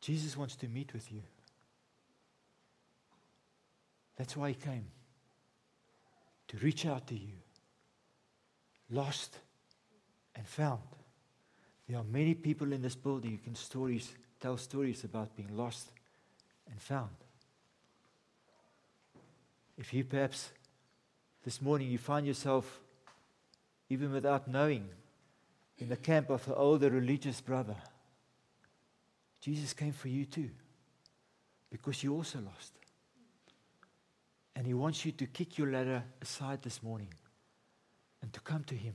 Jesus 0.00 0.36
wants 0.36 0.56
to 0.56 0.68
meet 0.68 0.92
with 0.94 1.12
you. 1.12 1.22
That's 4.16 4.36
why 4.36 4.48
he 4.48 4.54
came 4.54 4.86
to 6.48 6.56
reach 6.58 6.86
out 6.86 7.06
to 7.08 7.14
you, 7.14 7.34
lost 8.90 9.36
and 10.34 10.46
found. 10.46 10.80
There 11.88 11.98
are 11.98 12.04
many 12.04 12.34
people 12.34 12.72
in 12.72 12.82
this 12.82 12.94
building 12.94 13.30
who 13.30 13.38
can 13.38 13.54
stories, 13.54 14.12
tell 14.40 14.58
stories 14.58 15.04
about 15.04 15.34
being 15.34 15.56
lost 15.56 15.90
and 16.70 16.80
found. 16.80 17.10
If 19.78 19.94
you 19.94 20.04
perhaps 20.04 20.50
this 21.44 21.62
morning 21.62 21.88
you 21.88 21.98
find 21.98 22.26
yourself, 22.26 22.80
even 23.88 24.12
without 24.12 24.48
knowing, 24.48 24.88
in 25.78 25.88
the 25.88 25.96
camp 25.96 26.28
of 26.28 26.46
an 26.48 26.54
older 26.56 26.90
religious 26.90 27.40
brother, 27.40 27.76
Jesus 29.40 29.72
came 29.72 29.92
for 29.92 30.08
you 30.08 30.26
too, 30.26 30.50
because 31.70 32.02
you 32.02 32.14
also 32.14 32.40
lost. 32.40 32.72
And 34.56 34.66
He 34.66 34.74
wants 34.74 35.06
you 35.06 35.12
to 35.12 35.26
kick 35.26 35.56
your 35.56 35.70
ladder 35.70 36.02
aside 36.20 36.62
this 36.62 36.82
morning 36.82 37.14
and 38.20 38.32
to 38.32 38.40
come 38.40 38.64
to 38.64 38.74
Him, 38.74 38.94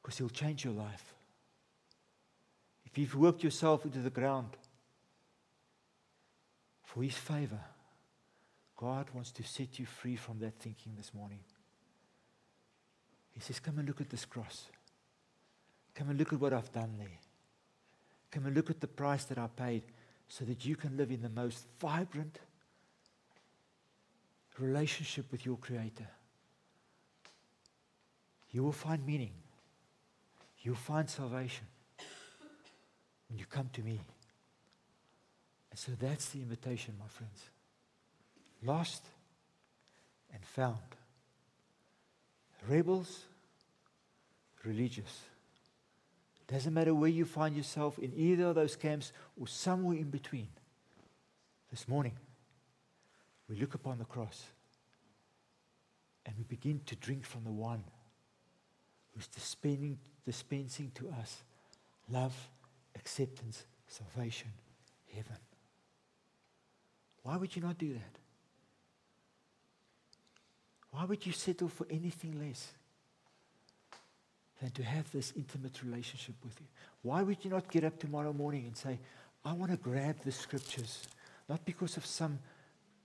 because 0.00 0.18
He'll 0.18 0.28
change 0.28 0.64
your 0.64 0.74
life. 0.74 1.14
If 2.84 2.98
you've 2.98 3.14
worked 3.14 3.44
yourself 3.44 3.84
into 3.84 4.00
the 4.00 4.10
ground 4.10 4.56
for 6.84 7.02
His 7.02 7.14
favor, 7.14 7.60
God 8.76 9.06
wants 9.12 9.30
to 9.32 9.42
set 9.42 9.78
you 9.78 9.86
free 9.86 10.16
from 10.16 10.38
that 10.40 10.54
thinking 10.58 10.94
this 10.96 11.12
morning. 11.12 11.40
He 13.32 13.40
says, 13.40 13.60
Come 13.60 13.78
and 13.78 13.86
look 13.86 14.00
at 14.00 14.10
this 14.10 14.24
cross. 14.24 14.66
Come 15.94 16.10
and 16.10 16.18
look 16.18 16.32
at 16.32 16.40
what 16.40 16.52
I've 16.52 16.72
done 16.72 16.94
there. 16.98 17.18
Come 18.30 18.46
and 18.46 18.56
look 18.56 18.70
at 18.70 18.80
the 18.80 18.86
price 18.86 19.24
that 19.24 19.38
I 19.38 19.48
paid 19.48 19.82
so 20.28 20.44
that 20.44 20.64
you 20.64 20.76
can 20.76 20.96
live 20.96 21.10
in 21.10 21.22
the 21.22 21.28
most 21.28 21.66
vibrant 21.80 22.38
relationship 24.58 25.26
with 25.30 25.44
your 25.44 25.56
Creator. 25.56 26.06
You 28.50 28.62
will 28.62 28.72
find 28.72 29.04
meaning. 29.06 29.32
You'll 30.62 30.74
find 30.74 31.08
salvation 31.08 31.66
when 33.28 33.38
you 33.38 33.46
come 33.46 33.70
to 33.72 33.82
me. 33.82 34.00
And 35.70 35.78
so 35.78 35.92
that's 35.98 36.28
the 36.30 36.40
invitation, 36.40 36.94
my 36.98 37.08
friends. 37.08 37.44
Lost 38.62 39.02
and 40.32 40.44
found. 40.44 40.76
Rebels, 42.68 43.24
religious. 44.64 45.20
Doesn't 46.46 46.74
matter 46.74 46.94
where 46.94 47.08
you 47.08 47.24
find 47.24 47.56
yourself 47.56 47.98
in 47.98 48.12
either 48.14 48.46
of 48.46 48.56
those 48.56 48.76
camps 48.76 49.12
or 49.40 49.46
somewhere 49.46 49.96
in 49.96 50.10
between. 50.10 50.48
This 51.70 51.86
morning, 51.86 52.12
we 53.48 53.56
look 53.56 53.74
upon 53.74 53.98
the 53.98 54.04
cross 54.04 54.44
and 56.26 56.34
we 56.36 56.44
begin 56.44 56.80
to 56.86 56.96
drink 56.96 57.24
from 57.24 57.44
the 57.44 57.52
one 57.52 57.84
who's 59.20 59.26
dispensing, 59.26 59.98
dispensing 60.24 60.90
to 60.94 61.10
us 61.20 61.42
love, 62.10 62.34
acceptance, 62.96 63.64
salvation, 63.86 64.48
heaven. 65.14 65.36
Why 67.22 67.36
would 67.36 67.54
you 67.54 67.62
not 67.62 67.76
do 67.76 67.92
that? 67.92 68.18
Why 70.90 71.04
would 71.04 71.24
you 71.26 71.32
settle 71.32 71.68
for 71.68 71.86
anything 71.90 72.40
less? 72.40 72.72
than 74.60 74.70
to 74.72 74.82
have 74.82 75.10
this 75.10 75.32
intimate 75.36 75.82
relationship 75.82 76.34
with 76.44 76.54
you. 76.60 76.66
Why 77.00 77.22
would 77.22 77.42
you 77.42 77.50
not 77.50 77.70
get 77.70 77.82
up 77.82 77.98
tomorrow 77.98 78.34
morning 78.34 78.66
and 78.66 78.76
say, 78.76 78.98
I 79.42 79.54
want 79.54 79.70
to 79.70 79.78
grab 79.78 80.16
the 80.22 80.32
scriptures, 80.32 81.04
not 81.48 81.64
because 81.64 81.96
of 81.96 82.04
some 82.04 82.38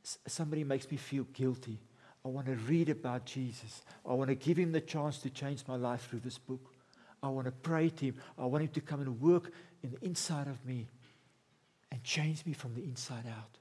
somebody 0.03 0.66
makes 0.66 0.91
me 0.91 0.97
feel 0.97 1.24
guilty. 1.34 1.80
I 2.26 2.28
want 2.30 2.48
to 2.48 2.56
read 2.56 2.90
about 2.90 3.26
Jesus. 3.26 3.84
I 4.04 4.14
want 4.14 4.30
to 4.30 4.36
give 4.36 4.58
him 4.58 4.72
the 4.72 4.82
chance 4.82 5.20
to 5.20 5.30
change 5.30 5.64
my 5.68 5.76
life 5.76 6.10
through 6.10 6.22
this 6.22 6.40
book. 6.40 6.74
I 7.22 7.28
want 7.28 7.46
to 7.46 7.52
pray 7.52 7.90
to 7.90 8.06
him. 8.06 8.16
I 8.38 8.46
want 8.46 8.64
him 8.64 8.70
to 8.70 8.82
come 8.82 9.02
and 9.02 9.22
work 9.22 9.52
in 9.84 9.92
the 9.92 10.04
inside 10.04 10.48
of 10.48 10.66
me 10.66 10.88
and 11.92 12.04
change 12.04 12.44
me 12.46 12.54
from 12.54 12.74
the 12.74 12.84
inside 12.84 13.26
out. 13.28 13.60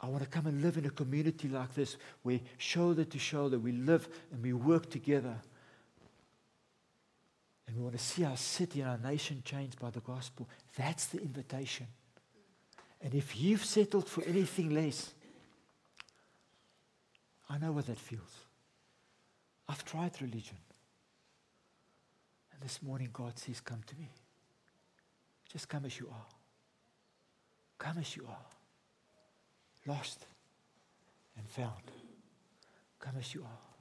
I 0.00 0.08
want 0.08 0.22
to 0.22 0.28
come 0.28 0.46
and 0.46 0.62
live 0.62 0.78
in 0.78 0.86
a 0.86 0.90
community 0.90 1.48
like 1.48 1.74
this 1.74 1.96
where 2.22 2.40
shoulder 2.56 3.04
to 3.04 3.18
shoulder 3.18 3.58
we 3.58 3.72
live 3.72 4.08
and 4.32 4.42
we 4.42 4.54
work 4.54 4.90
together. 4.90 5.36
And 7.66 7.76
we 7.76 7.82
want 7.82 7.96
to 7.96 8.02
see 8.02 8.24
our 8.24 8.38
city 8.38 8.80
and 8.80 8.90
our 8.90 8.98
nation 8.98 9.42
changed 9.44 9.78
by 9.78 9.90
the 9.90 10.00
gospel. 10.00 10.48
That's 10.76 11.06
the 11.06 11.20
invitation. 11.20 11.86
And 13.02 13.14
if 13.14 13.38
you've 13.38 13.64
settled 13.64 14.08
for 14.08 14.24
anything 14.24 14.70
less, 14.70 15.12
I 17.52 17.58
know 17.58 17.72
what 17.72 17.86
that 17.86 17.98
feels. 17.98 18.46
I've 19.68 19.84
tried 19.84 20.12
religion. 20.22 20.56
And 22.52 22.62
this 22.62 22.82
morning, 22.82 23.10
God 23.12 23.38
says, 23.38 23.60
Come 23.60 23.82
to 23.86 23.96
me. 23.96 24.08
Just 25.52 25.68
come 25.68 25.84
as 25.84 25.98
you 26.00 26.08
are. 26.08 26.26
Come 27.78 27.98
as 27.98 28.16
you 28.16 28.24
are 28.26 28.46
lost 29.86 30.24
and 31.36 31.46
found. 31.48 31.90
Come 32.98 33.14
as 33.18 33.34
you 33.34 33.42
are. 33.42 33.71